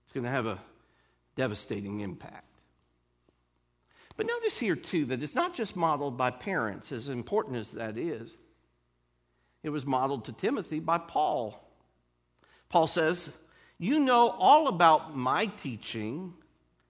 it's 0.05 0.13
going 0.13 0.25
to 0.25 0.31
have 0.31 0.47
a 0.47 0.59
devastating 1.35 2.01
impact. 2.01 2.47
But 4.17 4.27
notice 4.27 4.59
here, 4.59 4.77
too, 4.77 5.07
that 5.07 5.23
it's 5.23 5.35
not 5.35 5.55
just 5.55 5.75
modeled 5.75 6.19
by 6.19 6.31
parents, 6.31 6.93
as 6.93 7.09
important 7.09 7.57
as 7.57 7.73
that 7.73 7.97
is. 7.97 8.37
It 9.63 9.71
was 9.71 9.87
modeled 9.87 10.27
to 10.27 10.33
Timothy 10.33 10.81
by 10.81 10.99
Paul. 10.99 11.59
Paul 12.69 12.87
says, 12.87 13.31
You 13.79 14.01
know 14.01 14.29
all 14.29 14.69
about 14.69 15.17
my 15.17 15.47
teaching, 15.47 16.35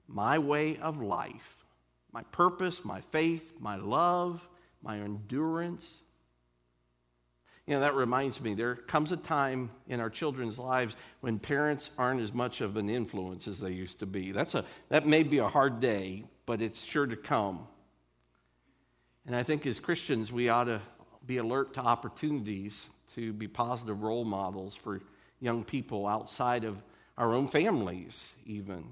my 0.09 0.39
way 0.39 0.79
of 0.79 1.01
life, 1.01 1.57
my 2.13 2.23
purpose, 2.25 2.85
my 2.85 3.01
faith, 3.13 3.55
my 3.61 3.77
love, 3.77 4.47
my 4.83 4.99
endurance, 4.99 6.02
you 7.67 7.75
know, 7.75 7.81
that 7.81 7.95
reminds 7.95 8.41
me, 8.41 8.55
there 8.55 8.75
comes 8.75 9.13
a 9.13 9.17
time 9.17 9.71
in 9.87 10.01
our 10.01 10.11
children's 10.11 10.59
lives 10.59 10.97
when 11.21 11.39
parents 11.39 11.91
aren't 11.97 12.21
as 12.21 12.33
much 12.33 12.61
of 12.61 12.77
an 12.77 12.91
influence 12.91 13.47
as 13.47 13.61
they 13.61 13.71
used 13.71 14.01
to 14.01 14.07
be. 14.07 14.33
That's 14.33 14.55
a, 14.55 14.65
that 14.89 15.07
may 15.07 15.23
be 15.23 15.39
a 15.39 15.47
hard 15.47 15.81
day, 15.81 16.25
but 16.45 16.61
it's 16.61 16.83
sure 16.83 17.07
to 17.07 17.17
come. 17.17 17.67
And 19.27 19.37
I 19.37 19.45
think 19.45 19.65
as 19.67 19.79
Christians, 19.79 20.33
we 20.33 20.49
ought 20.49 20.65
to 20.65 20.81
be 21.25 21.37
alert 21.37 21.75
to 21.75 21.81
opportunities 21.81 22.87
to 23.15 23.33
be 23.33 23.47
positive 23.47 24.03
role 24.03 24.25
models 24.25 24.75
for 24.75 25.01
young 25.39 25.63
people 25.63 26.07
outside 26.07 26.65
of 26.65 26.83
our 27.17 27.33
own 27.33 27.47
families, 27.47 28.33
even. 28.45 28.85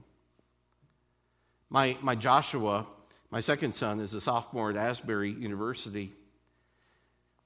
My, 1.70 1.96
my 2.02 2.14
Joshua, 2.14 2.86
my 3.30 3.40
second 3.40 3.72
son, 3.72 3.98
is 3.98 4.14
a 4.14 4.20
sophomore 4.20 4.70
at 4.70 4.76
Asbury 4.76 5.32
University. 5.32 6.12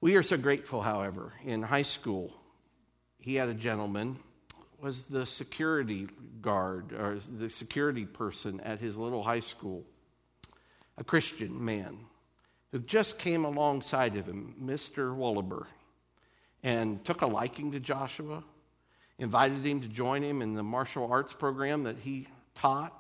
We 0.05 0.17
are 0.17 0.23
so 0.23 0.37
grateful, 0.37 0.83
however. 0.83 1.33
In 1.47 1.63
high 1.63 1.81
school, 1.81 2.31
he 3.17 3.37
had 3.37 3.49
a 3.49 3.55
gentleman 3.55 4.19
was 4.79 5.05
the 5.05 5.25
security 5.25 6.09
guard 6.43 6.93
or 6.93 7.19
the 7.19 7.49
security 7.49 8.05
person 8.05 8.61
at 8.61 8.81
his 8.81 8.99
little 8.99 9.23
high 9.23 9.41
school, 9.41 9.83
a 10.99 11.05
Christian 11.05 11.65
man 11.65 12.01
who 12.71 12.81
just 12.81 13.19
came 13.19 13.47
alongside 13.47 14.15
of 14.17 14.27
him, 14.27 14.55
Mr. 14.63 15.17
Wolleber, 15.17 15.69
and 16.63 17.03
took 17.07 17.23
a 17.23 17.27
liking 17.27 17.73
to 17.73 17.81
Joshua, 17.81 18.45
invited 19.19 19.65
him 19.65 19.81
to 19.81 19.89
join 19.89 20.23
him 20.23 20.43
in 20.43 20.53
the 20.53 20.63
martial 20.63 21.11
arts 21.11 21.33
program 21.33 21.85
that 21.85 21.97
he 21.97 22.29
taught. 22.55 22.93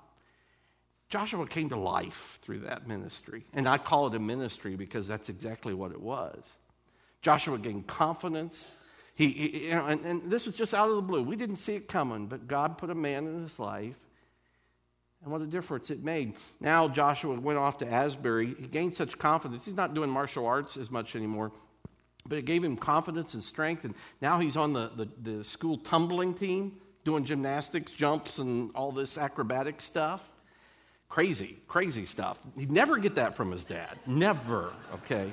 Joshua 1.11 1.47
came 1.47 1.69
to 1.69 1.77
life 1.77 2.39
through 2.41 2.61
that 2.61 2.89
ministry. 2.89 3.45
And 3.53 3.69
I 3.69 3.77
call 3.77 4.07
it 4.07 4.15
a 4.15 4.19
ministry 4.19 4.75
because 4.75 5.07
that's 5.07 5.29
exactly 5.29 5.75
what 5.75 5.93
it 5.93 6.01
was. 6.01 6.43
Joshua 7.25 7.59
gained 7.59 7.87
confidence. 7.87 8.67
He, 9.15 9.31
he 9.31 9.65
you 9.65 9.71
know, 9.71 9.87
and, 9.87 10.05
and 10.05 10.31
this 10.31 10.45
was 10.45 10.55
just 10.55 10.75
out 10.75 10.91
of 10.91 10.97
the 10.97 11.03
blue. 11.03 11.23
We 11.23 11.37
didn't 11.37 11.57
see 11.57 11.75
it 11.75 11.89
coming, 11.89 12.27
but 12.27 12.47
God 12.47 12.77
put 12.77 12.91
a 12.91 12.95
man 12.95 13.27
in 13.27 13.43
his 13.43 13.59
life. 13.59 13.97
And 15.23 15.33
what 15.33 15.41
a 15.41 15.47
difference 15.47 15.89
it 15.89 16.05
made. 16.05 16.35
Now 16.61 16.87
Joshua 16.87 17.41
went 17.41 17.59
off 17.59 17.79
to 17.79 17.91
Asbury. 17.91 18.55
He 18.61 18.67
gained 18.67 18.93
such 18.93 19.19
confidence. 19.19 19.65
He's 19.65 19.75
not 19.75 19.95
doing 19.95 20.11
martial 20.11 20.45
arts 20.45 20.77
as 20.77 20.91
much 20.91 21.17
anymore, 21.17 21.51
but 22.29 22.37
it 22.37 22.45
gave 22.45 22.63
him 22.63 22.77
confidence 22.77 23.33
and 23.33 23.43
strength. 23.43 23.87
And 23.87 23.95
now 24.21 24.39
he's 24.39 24.59
on 24.59 24.75
the, 24.75 24.91
the, 24.95 25.09
the 25.23 25.45
school 25.45 25.79
tumbling 25.79 26.35
team, 26.35 26.77
doing 27.07 27.25
gymnastics, 27.25 27.91
jumps, 27.91 28.37
and 28.37 28.71
all 28.75 28.93
this 28.93 29.17
acrobatic 29.17 29.81
stuff. 29.81 30.31
Crazy, 31.09 31.57
crazy 31.69 32.05
stuff. 32.05 32.39
He'd 32.55 32.73
never 32.73 32.99
get 32.99 33.15
that 33.15 33.35
from 33.35 33.51
his 33.51 33.65
dad. 33.65 33.99
Never, 34.07 34.75
okay? 34.93 35.33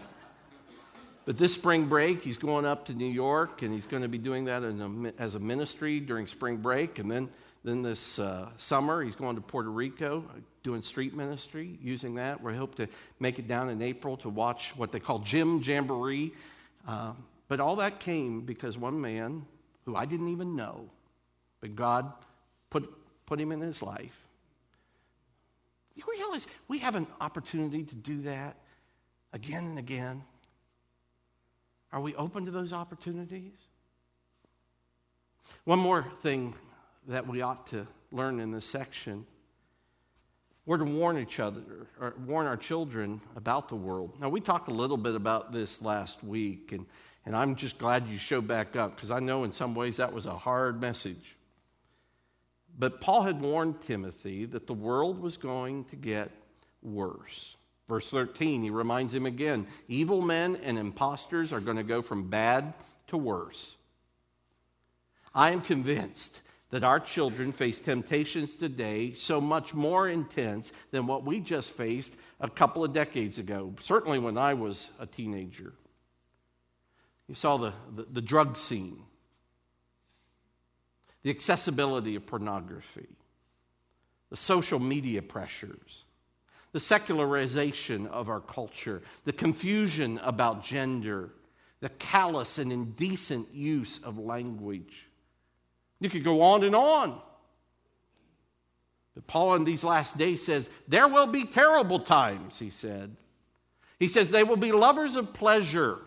But 1.23 1.37
this 1.37 1.53
spring 1.53 1.85
break, 1.85 2.23
he's 2.23 2.39
going 2.39 2.65
up 2.65 2.85
to 2.85 2.93
New 2.93 3.05
York, 3.05 3.61
and 3.61 3.71
he's 3.71 3.85
going 3.85 4.01
to 4.01 4.09
be 4.09 4.17
doing 4.17 4.45
that 4.45 4.63
a, 4.63 5.13
as 5.19 5.35
a 5.35 5.39
ministry 5.39 5.99
during 5.99 6.25
spring 6.25 6.57
break. 6.57 6.97
And 6.97 7.11
then, 7.11 7.29
then 7.63 7.83
this 7.83 8.17
uh, 8.17 8.49
summer, 8.57 9.03
he's 9.03 9.15
going 9.15 9.35
to 9.35 9.41
Puerto 9.41 9.69
Rico, 9.69 10.25
doing 10.63 10.81
street 10.81 11.15
ministry, 11.15 11.77
using 11.81 12.15
that. 12.15 12.41
We 12.41 12.55
hope 12.55 12.73
to 12.75 12.87
make 13.19 13.37
it 13.37 13.47
down 13.47 13.69
in 13.69 13.83
April 13.83 14.17
to 14.17 14.29
watch 14.29 14.73
what 14.75 14.91
they 14.91 14.99
call 14.99 15.19
Jim 15.19 15.61
Jamboree. 15.61 16.33
Uh, 16.87 17.13
but 17.47 17.59
all 17.59 17.75
that 17.75 17.99
came 17.99 18.41
because 18.41 18.77
one 18.77 18.99
man 18.99 19.45
who 19.85 19.95
I 19.95 20.05
didn't 20.05 20.29
even 20.29 20.55
know, 20.55 20.89
but 21.59 21.75
God 21.75 22.11
put, 22.71 22.89
put 23.27 23.39
him 23.39 23.51
in 23.51 23.61
his 23.61 23.83
life. 23.83 24.17
You 25.93 26.03
realize 26.09 26.47
we 26.67 26.79
have 26.79 26.95
an 26.95 27.05
opportunity 27.19 27.83
to 27.83 27.95
do 27.95 28.21
that 28.23 28.55
again 29.33 29.65
and 29.65 29.77
again 29.77 30.23
are 31.91 32.01
we 32.01 32.15
open 32.15 32.45
to 32.45 32.51
those 32.51 32.73
opportunities? 32.73 33.53
One 35.65 35.79
more 35.79 36.05
thing 36.21 36.55
that 37.07 37.27
we 37.27 37.41
ought 37.41 37.67
to 37.67 37.87
learn 38.11 38.39
in 38.39 38.51
this 38.51 38.65
section 38.65 39.25
We're 40.65 40.77
to 40.77 40.85
warn 40.85 41.17
each 41.17 41.39
other, 41.39 41.87
or 41.99 42.13
warn 42.25 42.45
our 42.45 42.57
children 42.57 43.19
about 43.35 43.67
the 43.67 43.75
world. 43.75 44.13
Now, 44.19 44.29
we 44.29 44.39
talked 44.39 44.67
a 44.67 44.73
little 44.73 44.97
bit 44.97 45.15
about 45.15 45.51
this 45.51 45.81
last 45.81 46.23
week, 46.23 46.71
and, 46.71 46.85
and 47.25 47.35
I'm 47.35 47.55
just 47.55 47.79
glad 47.79 48.07
you 48.07 48.19
showed 48.19 48.47
back 48.47 48.75
up 48.75 48.95
because 48.95 49.09
I 49.09 49.19
know 49.19 49.43
in 49.43 49.51
some 49.51 49.73
ways 49.73 49.97
that 49.97 50.13
was 50.13 50.27
a 50.27 50.37
hard 50.37 50.79
message. 50.79 51.35
But 52.77 53.01
Paul 53.01 53.23
had 53.23 53.41
warned 53.41 53.81
Timothy 53.81 54.45
that 54.45 54.67
the 54.67 54.73
world 54.73 55.19
was 55.19 55.35
going 55.35 55.85
to 55.85 55.95
get 55.95 56.31
worse. 56.83 57.55
Verse 57.91 58.09
13, 58.09 58.63
he 58.63 58.69
reminds 58.69 59.13
him 59.13 59.25
again 59.25 59.67
evil 59.89 60.21
men 60.21 60.55
and 60.63 60.77
impostors 60.77 61.51
are 61.51 61.59
going 61.59 61.75
to 61.75 61.83
go 61.83 62.01
from 62.01 62.29
bad 62.29 62.73
to 63.07 63.17
worse. 63.17 63.75
I 65.35 65.51
am 65.51 65.59
convinced 65.59 66.39
that 66.69 66.85
our 66.85 67.01
children 67.01 67.51
face 67.51 67.81
temptations 67.81 68.55
today 68.55 69.13
so 69.15 69.41
much 69.41 69.73
more 69.73 70.07
intense 70.07 70.71
than 70.91 71.05
what 71.05 71.25
we 71.25 71.41
just 71.41 71.71
faced 71.71 72.13
a 72.39 72.49
couple 72.49 72.85
of 72.85 72.93
decades 72.93 73.39
ago, 73.39 73.73
certainly 73.81 74.19
when 74.19 74.37
I 74.37 74.53
was 74.53 74.87
a 74.97 75.05
teenager. 75.05 75.73
You 77.27 77.35
saw 77.35 77.57
the, 77.57 77.73
the, 77.93 78.03
the 78.03 78.21
drug 78.21 78.55
scene, 78.55 79.01
the 81.23 81.29
accessibility 81.29 82.15
of 82.15 82.25
pornography, 82.25 83.09
the 84.29 84.37
social 84.37 84.79
media 84.79 85.21
pressures, 85.21 86.05
the 86.73 86.79
secularization 86.79 88.07
of 88.07 88.29
our 88.29 88.39
culture, 88.39 89.01
the 89.25 89.33
confusion 89.33 90.19
about 90.23 90.63
gender, 90.63 91.29
the 91.81 91.89
callous 91.89 92.57
and 92.57 92.71
indecent 92.71 93.53
use 93.53 93.99
of 94.03 94.17
language. 94.17 95.07
You 95.99 96.09
could 96.09 96.23
go 96.23 96.41
on 96.41 96.63
and 96.63 96.75
on. 96.75 97.19
But 99.13 99.27
Paul 99.27 99.55
in 99.55 99.65
these 99.65 99.83
last 99.83 100.17
days 100.17 100.43
says, 100.43 100.69
There 100.87 101.07
will 101.07 101.27
be 101.27 101.43
terrible 101.43 101.99
times, 101.99 102.57
he 102.57 102.69
said. 102.69 103.15
He 103.99 104.07
says, 104.07 104.29
They 104.29 104.43
will 104.43 104.57
be 104.57 104.71
lovers 104.71 105.15
of 105.15 105.33
pleasure. 105.33 105.99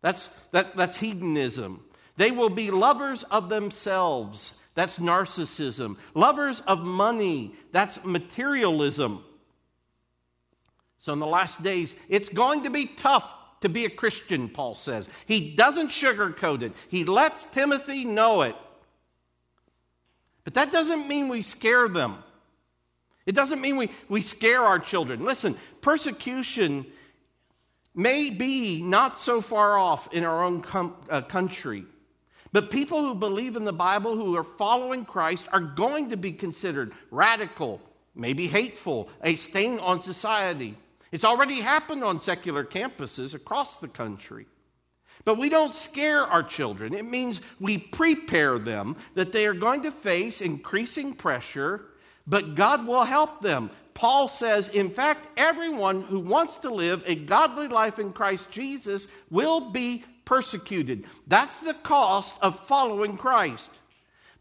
That's, 0.00 0.30
that, 0.52 0.76
that's 0.76 0.96
hedonism. 0.96 1.84
They 2.16 2.30
will 2.30 2.48
be 2.48 2.70
lovers 2.70 3.22
of 3.24 3.48
themselves. 3.48 4.54
That's 4.74 4.98
narcissism. 4.98 5.96
Lovers 6.14 6.60
of 6.62 6.80
money. 6.80 7.54
That's 7.72 8.02
materialism. 8.04 9.22
So, 11.06 11.12
in 11.12 11.20
the 11.20 11.26
last 11.26 11.62
days, 11.62 11.94
it's 12.08 12.28
going 12.28 12.64
to 12.64 12.70
be 12.70 12.86
tough 12.86 13.32
to 13.60 13.68
be 13.68 13.84
a 13.84 13.88
Christian, 13.88 14.48
Paul 14.48 14.74
says. 14.74 15.08
He 15.26 15.54
doesn't 15.54 15.90
sugarcoat 15.90 16.62
it, 16.62 16.72
he 16.88 17.04
lets 17.04 17.44
Timothy 17.44 18.04
know 18.04 18.42
it. 18.42 18.56
But 20.42 20.54
that 20.54 20.72
doesn't 20.72 21.06
mean 21.06 21.28
we 21.28 21.42
scare 21.42 21.86
them. 21.86 22.24
It 23.24 23.36
doesn't 23.36 23.60
mean 23.60 23.76
we, 23.76 23.92
we 24.08 24.20
scare 24.20 24.64
our 24.64 24.80
children. 24.80 25.24
Listen, 25.24 25.56
persecution 25.80 26.84
may 27.94 28.30
be 28.30 28.82
not 28.82 29.20
so 29.20 29.40
far 29.40 29.78
off 29.78 30.12
in 30.12 30.24
our 30.24 30.42
own 30.42 30.60
com- 30.60 30.96
uh, 31.08 31.20
country. 31.20 31.84
But 32.50 32.72
people 32.72 33.00
who 33.00 33.14
believe 33.14 33.54
in 33.54 33.64
the 33.64 33.72
Bible, 33.72 34.16
who 34.16 34.34
are 34.36 34.42
following 34.42 35.04
Christ, 35.04 35.46
are 35.52 35.60
going 35.60 36.10
to 36.10 36.16
be 36.16 36.32
considered 36.32 36.94
radical, 37.12 37.80
maybe 38.16 38.48
hateful, 38.48 39.08
a 39.22 39.36
stain 39.36 39.78
on 39.78 40.00
society. 40.00 40.76
It's 41.12 41.24
already 41.24 41.60
happened 41.60 42.04
on 42.04 42.20
secular 42.20 42.64
campuses 42.64 43.34
across 43.34 43.76
the 43.78 43.88
country. 43.88 44.46
But 45.24 45.38
we 45.38 45.48
don't 45.48 45.74
scare 45.74 46.24
our 46.24 46.42
children. 46.42 46.94
It 46.94 47.04
means 47.04 47.40
we 47.58 47.78
prepare 47.78 48.58
them 48.58 48.96
that 49.14 49.32
they 49.32 49.46
are 49.46 49.54
going 49.54 49.82
to 49.82 49.90
face 49.90 50.40
increasing 50.40 51.14
pressure, 51.14 51.86
but 52.26 52.54
God 52.54 52.86
will 52.86 53.04
help 53.04 53.40
them. 53.40 53.70
Paul 53.94 54.28
says, 54.28 54.68
in 54.68 54.90
fact, 54.90 55.26
everyone 55.38 56.02
who 56.02 56.20
wants 56.20 56.58
to 56.58 56.70
live 56.70 57.02
a 57.06 57.14
godly 57.14 57.66
life 57.66 57.98
in 57.98 58.12
Christ 58.12 58.50
Jesus 58.50 59.08
will 59.30 59.70
be 59.70 60.04
persecuted. 60.26 61.06
That's 61.26 61.58
the 61.60 61.74
cost 61.74 62.34
of 62.42 62.66
following 62.66 63.16
Christ. 63.16 63.70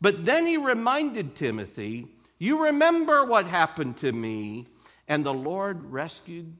But 0.01 0.25
then 0.25 0.45
he 0.45 0.57
reminded 0.57 1.35
Timothy, 1.35 2.07
You 2.37 2.65
remember 2.65 3.23
what 3.23 3.45
happened 3.45 3.97
to 3.97 4.11
me, 4.11 4.67
and 5.07 5.25
the 5.25 5.33
Lord 5.33 5.91
rescued 5.91 6.53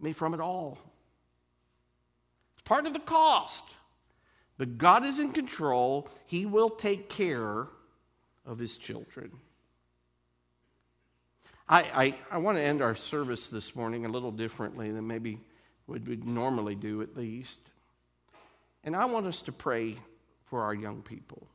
me 0.00 0.12
from 0.12 0.34
it 0.34 0.40
all 0.40 0.78
It's 2.54 2.62
part 2.62 2.86
of 2.86 2.92
the 2.92 3.00
cost. 3.00 3.64
But 4.58 4.76
God 4.76 5.04
is 5.04 5.20
in 5.20 5.32
control, 5.32 6.08
He 6.26 6.44
will 6.44 6.70
take 6.70 7.08
care 7.08 7.68
of 8.44 8.58
His 8.58 8.76
children. 8.76 9.30
I, 11.68 11.80
I, 11.94 12.14
I 12.32 12.38
want 12.38 12.56
to 12.56 12.62
end 12.62 12.82
our 12.82 12.96
service 12.96 13.48
this 13.48 13.76
morning 13.76 14.04
a 14.04 14.08
little 14.08 14.32
differently 14.32 14.90
than 14.90 15.06
maybe 15.06 15.38
would 15.86 16.08
we 16.08 16.16
would 16.16 16.26
normally 16.26 16.74
do, 16.74 17.02
at 17.02 17.16
least. 17.16 17.60
And 18.84 18.96
I 18.96 19.04
want 19.04 19.26
us 19.26 19.42
to 19.42 19.52
pray 19.52 19.96
for 20.46 20.62
our 20.62 20.74
young 20.74 21.02
people. 21.02 21.46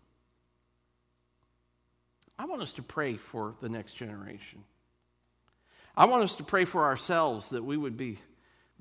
I 2.38 2.46
want 2.46 2.62
us 2.62 2.72
to 2.74 2.84
pray 2.84 3.18
for 3.18 3.56
the 3.62 3.70
next 3.70 3.94
generation. 3.94 4.64
I 5.96 6.06
want 6.06 6.24
us 6.24 6.36
to 6.36 6.44
pray 6.44 6.66
for 6.66 6.86
ourselves 6.86 7.50
that 7.50 7.64
we 7.64 7.78
would 7.78 7.98
be 7.98 8.20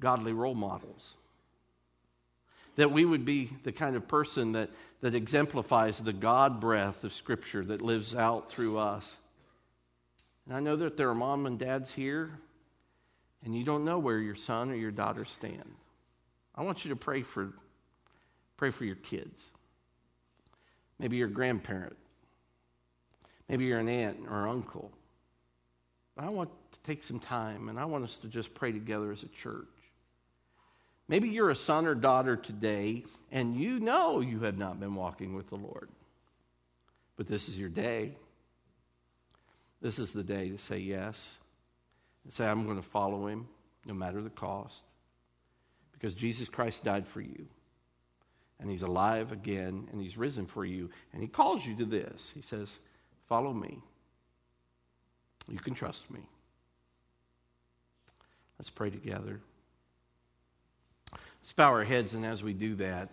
godly 0.01 0.33
role 0.33 0.55
models 0.55 1.15
that 2.77 2.91
we 2.91 3.05
would 3.05 3.25
be 3.25 3.51
the 3.65 3.73
kind 3.73 3.97
of 3.97 4.09
person 4.09 4.53
that, 4.53 4.71
that 5.01 5.15
exemplifies 5.15 5.99
the 5.99 6.13
God 6.13 6.61
breath 6.61 7.05
of 7.05 7.13
Scripture 7.13 7.65
that 7.67 7.83
lives 7.83 8.15
out 8.15 8.51
through 8.51 8.79
us. 8.79 9.17
And 10.47 10.57
I 10.57 10.61
know 10.61 10.77
that 10.77 10.97
there 10.97 11.11
are 11.11 11.15
mom 11.15 11.47
and 11.47 11.59
dads 11.59 11.93
here, 11.93 12.31
and 13.45 13.57
you 13.57 13.65
don't 13.65 13.85
know 13.85 13.99
where 13.99 14.19
your 14.19 14.35
son 14.35 14.71
or 14.71 14.75
your 14.75 14.91
daughter 14.91 15.25
stand. 15.25 15.75
I 16.55 16.63
want 16.63 16.85
you 16.85 16.91
to 16.91 16.97
pray 16.97 17.23
for, 17.23 17.53
pray 18.57 18.71
for 18.71 18.85
your 18.85 18.97
kids. 18.97 19.43
Maybe 20.99 21.17
your 21.17 21.29
grandparent. 21.29 21.97
Maybe 23.49 23.67
you're 23.67 23.81
an 23.81 23.89
aunt 23.89 24.19
or 24.31 24.49
uncle. 24.49 24.91
I 26.17 26.29
want 26.29 26.51
to 26.73 26.79
take 26.85 27.03
some 27.03 27.19
time, 27.19 27.69
and 27.69 27.79
I 27.79 27.85
want 27.85 28.05
us 28.05 28.19
to 28.19 28.29
just 28.29 28.55
pray 28.55 28.73
together 28.73 29.13
as 29.13 29.23
a 29.23 29.29
church. 29.29 29.67
Maybe 31.09 31.29
you're 31.29 31.51
a 31.51 31.57
son 31.57 31.87
or 31.87 31.95
daughter 31.95 32.37
today 32.37 33.05
and 33.31 33.57
you 33.57 33.81
know 33.81 34.21
you 34.21 34.41
have 34.41 34.57
not 34.57 34.81
been 34.81 34.95
walking 34.95 35.35
with 35.35 35.49
the 35.49 35.57
Lord. 35.57 35.89
But 37.17 37.27
this 37.27 37.49
is 37.49 37.59
your 37.59 37.69
day. 37.69 38.15
This 39.81 39.99
is 39.99 40.13
the 40.13 40.23
day 40.23 40.51
to 40.51 40.59
say 40.59 40.79
yes. 40.79 41.37
And 42.25 42.33
say, 42.33 42.47
I'm 42.47 42.65
going 42.65 42.77
to 42.77 42.83
follow 42.83 43.27
him 43.27 43.49
no 43.85 43.95
matter 43.95 44.23
the 44.23 44.31
cost. 44.31 44.83
Because 45.93 46.15
Jesus 46.15 46.49
Christ 46.49 46.85
died 46.85 47.07
for 47.07 47.21
you. 47.21 47.47
And 48.61 48.71
he's 48.71 48.83
alive 48.83 49.33
again 49.33 49.89
and 49.93 50.01
he's 50.01 50.17
risen 50.17 50.47
for 50.47 50.65
you. 50.65 50.89
And 51.13 51.21
he 51.21 51.29
calls 51.29 51.67
you 51.67 51.75
to 51.77 51.85
this. 51.85 52.31
He 52.35 52.43
says, 52.43 52.79
Follow 53.29 53.53
me. 53.53 53.83
You 55.51 55.59
can 55.59 55.75
trust 55.75 56.11
me. 56.11 56.21
Let's 58.59 58.71
pray 58.71 58.91
together. 58.91 59.41
Let's 61.43 61.53
bow 61.53 61.71
our 61.71 61.85
heads, 61.85 62.15
and 62.15 62.25
as 62.25 62.43
we 62.43 62.53
do 62.53 62.77
that, 62.77 63.09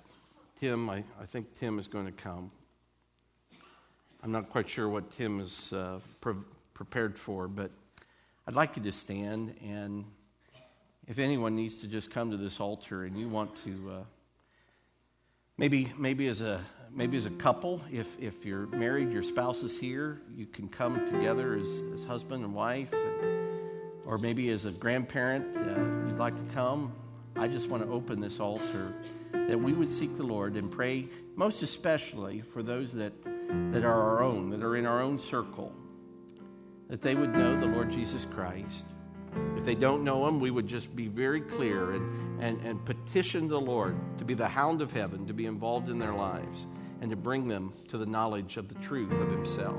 Tim, 0.59 0.89
I, 0.89 1.03
I 1.19 1.25
think 1.25 1.57
Tim 1.57 1.79
is 1.79 1.87
going 1.87 2.05
to 2.05 2.11
come. 2.11 2.51
I'm 4.21 4.31
not 4.31 4.49
quite 4.49 4.69
sure 4.69 4.89
what 4.89 5.09
Tim 5.11 5.39
is 5.39 5.73
uh, 5.73 5.99
pre- 6.21 6.35
prepared 6.73 7.17
for, 7.17 7.47
but 7.47 7.71
I'd 8.45 8.55
like 8.55 8.75
you 8.77 8.83
to 8.83 8.91
stand. 8.91 9.55
And 9.65 10.05
if 11.07 11.17
anyone 11.17 11.55
needs 11.55 11.79
to 11.79 11.87
just 11.87 12.11
come 12.11 12.29
to 12.29 12.37
this 12.37 12.59
altar 12.59 13.05
and 13.05 13.17
you 13.17 13.29
want 13.29 13.55
to, 13.63 13.91
uh, 13.91 14.03
maybe 15.57 15.91
maybe 15.97 16.27
as 16.27 16.41
a 16.41 16.63
maybe 16.93 17.17
as 17.17 17.25
a 17.25 17.31
couple, 17.31 17.81
if 17.91 18.07
if 18.19 18.45
you're 18.45 18.67
married, 18.67 19.11
your 19.11 19.23
spouse 19.23 19.63
is 19.63 19.77
here, 19.77 20.21
you 20.35 20.45
can 20.45 20.67
come 20.67 20.95
together 21.11 21.55
as, 21.55 21.83
as 21.93 22.03
husband 22.03 22.43
and 22.43 22.53
wife, 22.53 22.93
or 24.05 24.17
maybe 24.17 24.49
as 24.49 24.65
a 24.65 24.71
grandparent, 24.71 25.55
uh, 25.55 26.07
you'd 26.07 26.17
like 26.17 26.35
to 26.35 26.53
come. 26.53 26.91
I 27.35 27.47
just 27.47 27.69
want 27.69 27.83
to 27.83 27.89
open 27.89 28.19
this 28.19 28.39
altar 28.39 28.93
that 29.31 29.59
we 29.59 29.73
would 29.73 29.89
seek 29.89 30.17
the 30.17 30.23
Lord 30.23 30.55
and 30.55 30.69
pray, 30.69 31.07
most 31.35 31.61
especially 31.61 32.41
for 32.41 32.63
those 32.63 32.91
that, 32.93 33.13
that 33.71 33.83
are 33.83 34.01
our 34.01 34.23
own, 34.23 34.49
that 34.49 34.63
are 34.63 34.75
in 34.75 34.85
our 34.85 35.01
own 35.01 35.19
circle, 35.19 35.71
that 36.89 37.01
they 37.01 37.15
would 37.15 37.33
know 37.33 37.59
the 37.59 37.67
Lord 37.67 37.91
Jesus 37.91 38.25
Christ. 38.25 38.87
If 39.55 39.63
they 39.63 39.75
don't 39.75 40.03
know 40.03 40.27
him, 40.27 40.39
we 40.39 40.49
would 40.49 40.67
just 40.67 40.95
be 40.95 41.07
very 41.07 41.41
clear 41.41 41.91
and, 41.91 42.41
and, 42.41 42.59
and 42.65 42.83
petition 42.83 43.47
the 43.47 43.61
Lord 43.61 43.95
to 44.17 44.25
be 44.25 44.33
the 44.33 44.47
hound 44.47 44.81
of 44.81 44.91
heaven, 44.91 45.27
to 45.27 45.33
be 45.33 45.45
involved 45.45 45.89
in 45.89 45.99
their 45.99 46.13
lives, 46.13 46.65
and 47.01 47.09
to 47.09 47.15
bring 47.15 47.47
them 47.47 47.73
to 47.89 47.97
the 47.97 48.05
knowledge 48.05 48.57
of 48.57 48.67
the 48.67 48.75
truth 48.75 49.11
of 49.11 49.29
himself. 49.29 49.77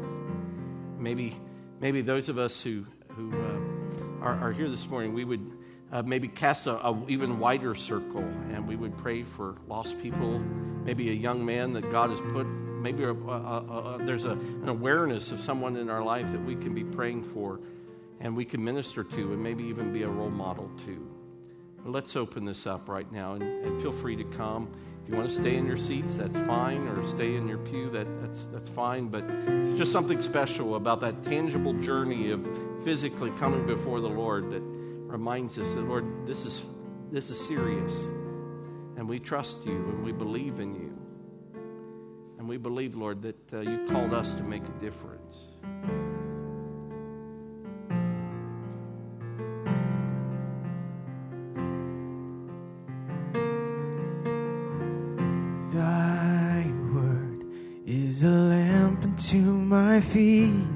Maybe, 0.98 1.38
maybe 1.80 2.00
those 2.00 2.28
of 2.28 2.38
us 2.38 2.60
who, 2.60 2.84
who 3.08 3.32
uh, 3.32 4.24
are, 4.24 4.48
are 4.48 4.52
here 4.52 4.68
this 4.68 4.88
morning, 4.88 5.12
we 5.12 5.24
would 5.24 5.52
uh, 5.92 6.02
maybe 6.02 6.28
cast 6.28 6.66
a, 6.66 6.86
a, 6.86 7.06
even 7.08 7.38
wider 7.38 7.74
circle 7.74 8.22
and 8.52 8.66
we 8.66 8.76
would 8.76 8.96
pray 8.96 9.22
for 9.22 9.56
lost 9.66 10.00
people 10.00 10.38
maybe 10.84 11.10
a 11.10 11.14
young 11.14 11.44
man 11.44 11.72
that 11.72 11.90
god 11.90 12.10
has 12.10 12.20
put 12.20 12.46
maybe 12.80 13.02
a, 13.02 13.12
a, 13.12 13.98
there's 14.02 14.24
an 14.24 14.68
awareness 14.68 15.32
of 15.32 15.40
someone 15.40 15.76
in 15.76 15.90
our 15.90 16.02
life 16.02 16.30
that 16.32 16.44
we 16.44 16.54
can 16.54 16.74
be 16.74 16.84
praying 16.84 17.22
for 17.22 17.60
and 18.20 18.36
we 18.36 18.44
can 18.44 18.62
minister 18.62 19.02
to 19.02 19.32
and 19.32 19.42
maybe 19.42 19.64
even 19.64 19.92
be 19.92 20.02
a 20.02 20.08
role 20.08 20.30
model 20.30 20.70
to. 20.84 21.06
But 21.82 21.92
let's 21.92 22.16
open 22.16 22.44
this 22.44 22.66
up 22.66 22.88
right 22.88 23.10
now 23.10 23.34
and, 23.34 23.42
and 23.42 23.80
feel 23.80 23.92
free 23.92 24.16
to 24.16 24.24
come. 24.24 24.70
You 25.10 25.16
want 25.16 25.28
to 25.28 25.34
stay 25.34 25.56
in 25.56 25.66
your 25.66 25.76
seats, 25.76 26.14
that's 26.14 26.38
fine, 26.38 26.86
or 26.86 27.04
stay 27.04 27.34
in 27.34 27.48
your 27.48 27.58
pew, 27.58 27.90
that, 27.90 28.06
that's, 28.20 28.46
that's 28.46 28.68
fine. 28.68 29.08
But 29.08 29.26
just 29.76 29.90
something 29.90 30.22
special 30.22 30.76
about 30.76 31.00
that 31.00 31.24
tangible 31.24 31.72
journey 31.80 32.30
of 32.30 32.46
physically 32.84 33.32
coming 33.32 33.66
before 33.66 34.00
the 34.00 34.08
Lord 34.08 34.52
that 34.52 34.62
reminds 34.62 35.58
us 35.58 35.74
that, 35.74 35.80
Lord, 35.80 36.04
this 36.28 36.46
is, 36.46 36.62
this 37.10 37.28
is 37.28 37.44
serious. 37.48 37.92
And 38.96 39.08
we 39.08 39.18
trust 39.18 39.66
you 39.66 39.72
and 39.72 40.04
we 40.04 40.12
believe 40.12 40.60
in 40.60 40.74
you. 40.74 40.96
And 42.38 42.48
we 42.48 42.56
believe, 42.56 42.94
Lord, 42.94 43.20
that 43.22 43.52
uh, 43.52 43.60
you've 43.60 43.90
called 43.90 44.14
us 44.14 44.34
to 44.36 44.44
make 44.44 44.62
a 44.62 44.80
difference. 44.80 45.38
My 60.20 60.69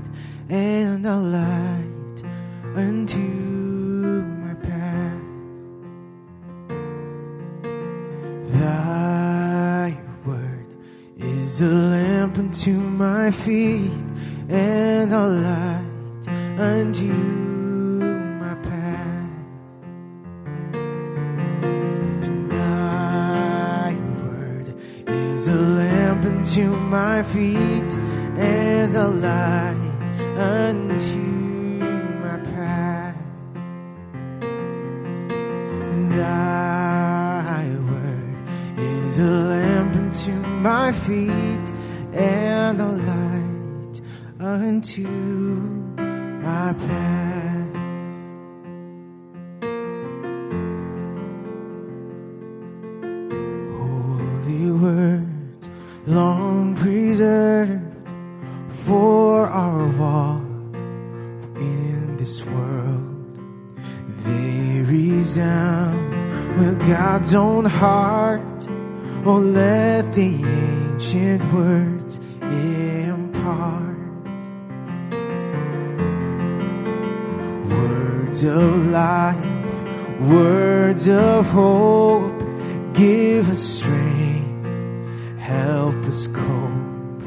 a 39.19 39.23
lamp 39.23 39.95
unto 39.95 40.33
my 40.33 40.93
feet 40.93 41.73
and 42.13 42.81
the 42.81 42.89
light 42.89 44.01
unto 44.41 45.07
my 46.43 46.73
path. 46.73 47.75
Holy 53.77 54.71
words 54.73 55.71
long 56.07 56.75
preserved 56.77 57.81
for 58.87 59.47
our 59.47 59.87
walk 59.99 60.43
in 61.57 62.17
this 62.17 62.45
world. 62.47 63.39
They 64.25 64.81
resound 64.83 66.59
with 66.59 66.79
God's 66.87 67.35
own 67.35 67.65
heart. 67.65 68.54
Oh, 69.27 69.39
let 69.39 70.13
the 70.13 70.35
ancient 70.45 71.43
words 71.51 72.21
impart 72.43 73.97
words 77.71 78.45
of 78.45 78.87
life, 78.89 80.21
words 80.21 81.09
of 81.09 81.47
hope. 81.47 82.39
Give 82.93 83.49
us 83.49 83.63
strength, 83.63 85.39
help 85.39 85.97
us 86.05 86.27
cope 86.27 87.23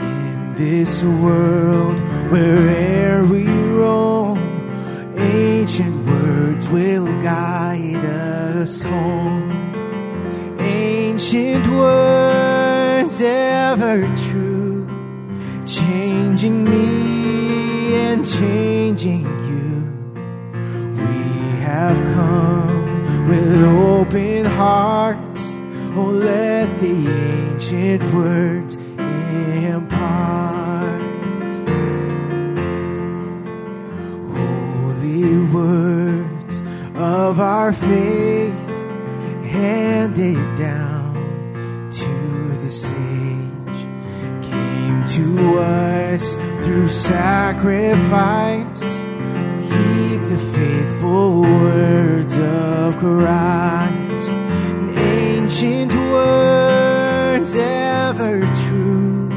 in 0.00 0.54
this 0.54 1.02
world 1.02 1.98
where'er 2.30 3.24
we 3.24 3.46
roam. 3.46 4.36
Ancient 5.16 6.06
words 6.06 6.68
will 6.68 7.06
guide 7.22 8.04
us 8.04 8.82
home. 8.82 9.45
Ancient 11.26 11.66
words 11.66 13.20
ever 13.20 14.06
true, 14.14 14.86
changing 15.66 16.62
me 16.62 17.96
and 17.96 18.24
changing 18.24 19.24
you. 19.50 19.74
We 20.94 21.58
have 21.62 21.96
come 22.14 23.28
with 23.28 23.60
open 23.64 24.44
hearts. 24.44 25.42
Oh, 25.96 26.12
let 26.14 26.78
the 26.78 27.08
ancient 27.08 28.04
words 28.14 28.76
sacrifice. 46.96 48.82
Heed 49.70 50.20
the 50.32 50.38
faithful 50.54 51.42
words 51.42 52.36
of 52.38 52.96
Christ, 52.96 54.36
ancient 54.96 55.92
words 55.94 57.54
ever 57.54 58.40
true, 58.64 59.28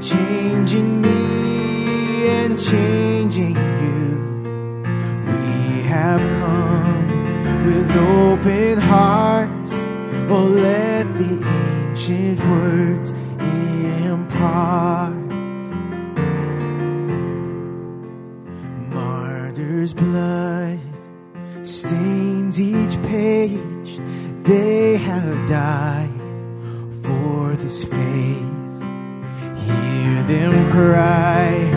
changing 0.00 1.00
me 1.00 2.28
and 2.28 2.58
changing 2.58 3.56
you. 3.84 4.82
We 5.26 5.82
have 5.82 6.22
come 6.40 7.64
with 7.66 7.90
open 7.96 8.78
hearts. 8.78 9.72
Oh, 10.28 10.48
let 10.48 11.06
the 11.14 11.32
ancient 11.88 12.40
words 12.40 12.89
They 24.42 24.96
have 24.96 25.46
died 25.46 26.08
for 27.04 27.54
this 27.56 27.84
faith. 27.84 28.48
Hear 29.66 30.22
them 30.22 30.70
cry 30.70 31.69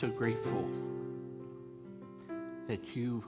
so 0.00 0.08
grateful 0.08 0.66
that 2.66 2.96
you 2.96 3.22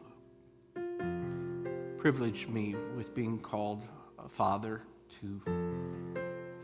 privileged 1.99 2.49
me 2.49 2.75
with 2.97 3.15
being 3.15 3.39
called 3.39 3.85
a 4.19 4.27
father 4.27 4.81
to 5.21 5.39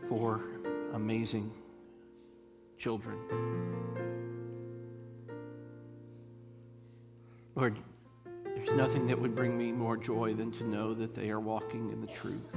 four 0.07 0.41
amazing 0.93 1.51
children. 2.79 3.19
Lord, 7.55 7.77
there's 8.55 8.71
nothing 8.71 9.05
that 9.05 9.21
would 9.21 9.35
bring 9.35 9.55
me 9.55 9.71
more 9.71 9.95
joy 9.95 10.33
than 10.33 10.51
to 10.53 10.63
know 10.63 10.95
that 10.95 11.13
they 11.13 11.29
are 11.29 11.39
walking 11.39 11.91
in 11.91 12.01
the 12.01 12.07
truth. 12.07 12.51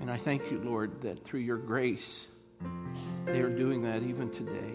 And 0.00 0.10
I 0.10 0.16
thank 0.16 0.50
you, 0.50 0.58
Lord, 0.64 1.02
that 1.02 1.22
through 1.22 1.40
your 1.40 1.58
grace, 1.58 2.28
they 3.26 3.40
are 3.40 3.50
doing 3.50 3.82
that 3.82 4.02
even 4.02 4.30
today. 4.30 4.72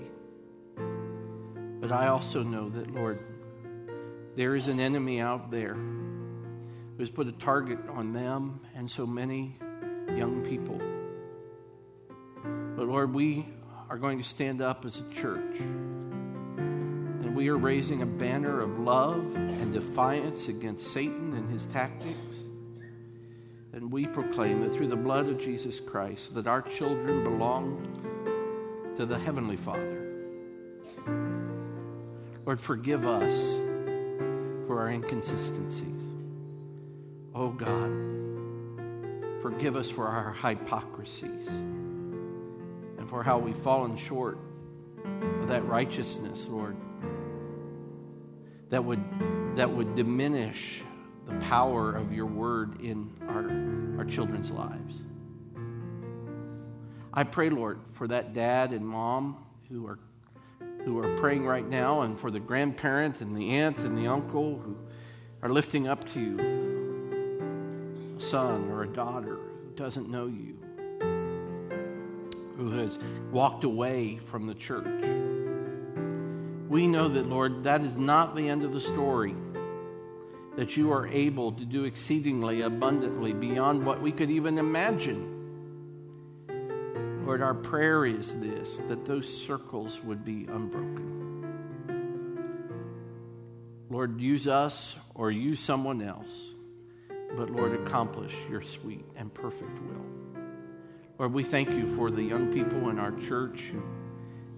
But 1.84 1.92
I 1.92 2.08
also 2.08 2.44
know 2.44 2.70
that, 2.70 2.96
Lord, 2.96 3.20
there 4.38 4.56
is 4.56 4.70
an 4.70 4.80
enemy 4.80 5.20
out 5.20 5.52
there 5.52 5.74
who 5.74 6.96
has 7.00 7.10
put 7.10 7.28
a 7.28 7.34
target 7.34 7.78
on 7.90 8.14
them 8.14 8.62
and 8.74 8.90
so 8.90 9.06
many 9.06 9.58
young 10.16 10.46
people. 10.48 10.80
But 12.78 12.88
Lord, 12.88 13.14
we 13.14 13.46
are 13.90 13.98
going 13.98 14.18
to 14.18 14.24
stand 14.24 14.62
up 14.62 14.86
as 14.86 14.96
a 14.96 15.04
church. 15.10 15.60
And 15.60 17.36
we 17.36 17.50
are 17.50 17.58
raising 17.58 18.02
a 18.02 18.06
banner 18.06 18.62
of 18.62 18.80
love 18.80 19.36
and 19.36 19.74
defiance 19.74 20.48
against 20.48 20.94
Satan 20.94 21.34
and 21.34 21.52
his 21.52 21.66
tactics. 21.66 22.38
And 23.74 23.92
we 23.92 24.08
proclaim 24.08 24.62
that 24.62 24.74
through 24.74 24.88
the 24.88 24.96
blood 24.96 25.28
of 25.28 25.38
Jesus 25.38 25.82
Christ, 25.82 26.34
that 26.36 26.48
our 26.48 26.62
children 26.62 27.26
belong 27.26 28.94
to 28.96 29.06
the 29.06 29.20
Heavenly 29.20 29.58
Father. 29.58 30.00
Lord, 32.46 32.60
forgive 32.60 33.06
us 33.06 33.34
for 34.68 34.80
our 34.80 34.90
inconsistencies. 34.90 36.04
Oh 37.34 37.50
God, 37.50 37.92
forgive 39.42 39.76
us 39.76 39.90
for 39.90 40.08
our 40.08 40.34
hypocrisies 40.34 41.48
and 41.48 43.10
for 43.10 43.24
how 43.24 43.38
we've 43.38 43.58
fallen 43.58 43.96
short 43.98 44.38
of 45.42 45.48
that 45.48 45.66
righteousness, 45.66 46.48
Lord, 46.50 46.76
that 48.70 48.84
would, 48.84 49.04
that 49.56 49.70
would 49.70 49.96
diminish 49.96 50.84
the 51.26 51.36
power 51.36 51.96
of 51.96 52.14
your 52.14 52.26
word 52.26 52.82
in 52.82 53.10
our, 53.30 54.00
our 54.00 54.06
children's 54.06 54.52
lives. 54.52 54.96
I 57.14 57.24
pray, 57.24 57.50
Lord, 57.50 57.80
for 57.92 58.08
that 58.08 58.34
dad 58.34 58.72
and 58.72 58.86
mom 58.86 59.38
who 59.70 59.86
are, 59.88 60.00
who 60.86 61.00
are 61.00 61.18
praying 61.18 61.46
right 61.46 61.68
now, 61.68 62.02
and 62.02 62.20
for 62.20 62.32
the 62.32 62.40
grandparent 62.40 63.22
and 63.22 63.36
the 63.36 63.52
aunt 63.52 63.80
and 63.80 63.98
the 63.98 64.08
uncle 64.08 64.60
who 64.60 64.78
are 65.42 65.50
lifting 65.50 65.88
up 65.88 66.10
to 66.14 66.20
you 66.20 68.16
a 68.18 68.22
son 68.22 68.70
or 68.70 68.84
a 68.84 68.88
daughter 68.88 69.38
who 69.64 69.72
doesn't 69.76 70.10
know 70.10 70.28
you, 70.28 70.58
who 72.58 72.72
has 72.78 73.00
walked 73.32 73.64
away 73.64 74.18
from 74.18 74.46
the 74.48 74.54
church. 74.54 74.86
We 76.70 76.88
know 76.88 77.08
that, 77.10 77.28
Lord, 77.28 77.64
that 77.64 77.82
is 77.82 77.98
not 77.98 78.36
the 78.36 78.50
end 78.50 78.64
of 78.64 78.74
the 78.74 78.82
story 78.82 79.36
that 80.56 80.78
you 80.78 80.92
are 80.92 81.08
able 81.08 81.52
to 81.52 81.66
do 81.66 81.86
exceedingly 81.86 82.62
abundantly 82.62 83.34
beyond 83.34 83.84
what 83.86 84.02
we 84.02 84.12
could 84.12 84.30
even 84.30 84.58
imagine. 84.58 85.33
Lord, 87.26 87.42
our 87.42 87.54
prayer 87.54 88.06
is 88.06 88.38
this 88.42 88.78
that 88.90 89.06
those 89.06 89.28
circles 89.28 90.02
would 90.04 90.26
be 90.26 90.46
unbroken. 90.46 91.14
Lord, 93.90 94.20
use 94.20 94.48
us 94.48 94.96
or 95.16 95.32
use 95.32 95.62
someone 95.62 96.02
else, 96.02 96.50
but 97.38 97.50
Lord, 97.50 97.80
accomplish 97.80 98.34
your 98.50 98.62
sweet 98.62 99.06
and 99.16 99.34
perfect 99.34 99.80
will. 99.84 100.06
Lord, 101.18 101.32
we 101.32 101.44
thank 101.46 101.70
you 101.70 101.96
for 101.96 102.12
the 102.12 102.24
young 102.24 102.52
people 102.52 102.90
in 102.90 103.00
our 103.00 103.12
church 103.12 103.72
who, 103.72 103.84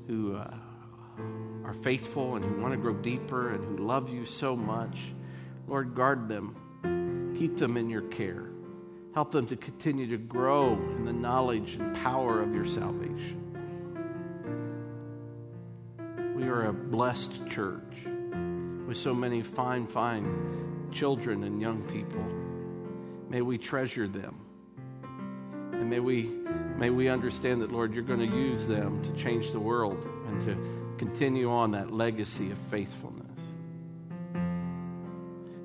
who 0.08 0.36
uh, 0.38 0.54
are 1.66 1.76
faithful 1.84 2.36
and 2.36 2.44
who 2.44 2.60
want 2.62 2.74
to 2.74 2.78
grow 2.78 2.94
deeper 2.94 3.52
and 3.52 3.64
who 3.64 3.86
love 3.86 4.10
you 4.10 4.26
so 4.26 4.56
much. 4.56 4.98
Lord, 5.68 5.94
guard 5.94 6.28
them, 6.28 7.36
keep 7.38 7.58
them 7.58 7.78
in 7.78 7.92
your 7.92 8.04
care. 8.04 8.55
Help 9.16 9.32
them 9.32 9.48
to 9.48 9.56
continue 9.56 10.08
to 10.08 10.18
grow 10.18 10.74
in 10.98 11.06
the 11.06 11.14
knowledge 11.14 11.76
and 11.76 11.96
power 11.96 12.42
of 12.42 12.54
your 12.54 12.66
salvation. 12.66 13.42
We 16.36 16.44
are 16.44 16.66
a 16.66 16.74
blessed 16.74 17.48
church 17.48 17.82
with 18.86 18.98
so 18.98 19.14
many 19.16 19.42
fine, 19.42 19.88
fine 19.88 20.90
children 20.92 21.46
and 21.46 21.62
young 21.62 21.82
people. 21.84 22.26
May 23.30 23.42
we 23.42 23.58
treasure 23.58 24.06
them. 24.06 24.36
And 25.72 25.90
may 25.90 26.02
we, 26.02 26.24
may 26.76 26.90
we 26.90 27.08
understand 27.08 27.62
that, 27.62 27.72
Lord, 27.72 27.94
you're 27.94 28.04
going 28.04 28.20
to 28.20 28.36
use 28.36 28.66
them 28.66 29.02
to 29.02 29.12
change 29.14 29.54
the 29.54 29.62
world 29.62 30.06
and 30.28 30.46
to 30.46 30.98
continue 30.98 31.50
on 31.50 31.72
that 31.72 31.94
legacy 31.94 32.52
of 32.52 32.58
faithfulness. 32.70 33.26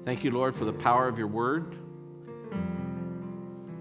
Thank 0.04 0.22
you, 0.22 0.30
Lord, 0.30 0.54
for 0.54 0.64
the 0.64 0.72
power 0.72 1.08
of 1.08 1.18
your 1.18 1.26
word. 1.26 1.74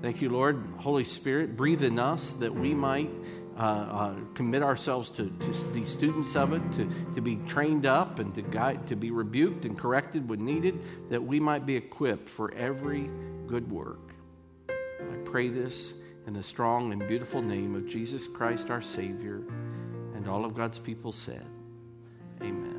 Thank 0.01 0.21
you, 0.21 0.29
Lord. 0.29 0.63
Holy 0.77 1.03
Spirit, 1.03 1.57
breathe 1.57 1.83
in 1.83 1.99
us 1.99 2.31
that 2.33 2.53
we 2.53 2.73
might 2.73 3.09
uh, 3.57 3.61
uh, 3.61 4.15
commit 4.33 4.63
ourselves 4.63 5.09
to, 5.09 5.29
to 5.29 5.65
be 5.73 5.85
students 5.85 6.37
of 6.37 6.53
it, 6.53 6.61
to, 6.71 6.89
to 7.13 7.19
be 7.19 7.35
trained 7.47 7.85
up 7.85 8.19
and 8.19 8.33
to 8.35 8.41
guide, 8.41 8.87
to 8.87 8.95
be 8.95 9.11
rebuked 9.11 9.65
and 9.65 9.77
corrected 9.77 10.29
when 10.29 10.45
needed, 10.45 10.79
that 11.09 11.21
we 11.21 11.41
might 11.41 11.65
be 11.65 11.75
equipped 11.75 12.29
for 12.29 12.53
every 12.53 13.09
good 13.47 13.69
work. 13.69 14.13
I 14.69 15.15
pray 15.25 15.49
this 15.49 15.91
in 16.27 16.33
the 16.33 16.43
strong 16.43 16.93
and 16.93 17.05
beautiful 17.05 17.41
name 17.41 17.75
of 17.75 17.85
Jesus 17.85 18.27
Christ, 18.27 18.69
our 18.69 18.81
Savior, 18.81 19.41
and 20.15 20.29
all 20.29 20.45
of 20.45 20.55
God's 20.55 20.79
people 20.79 21.11
said, 21.11 21.45
Amen. 22.41 22.78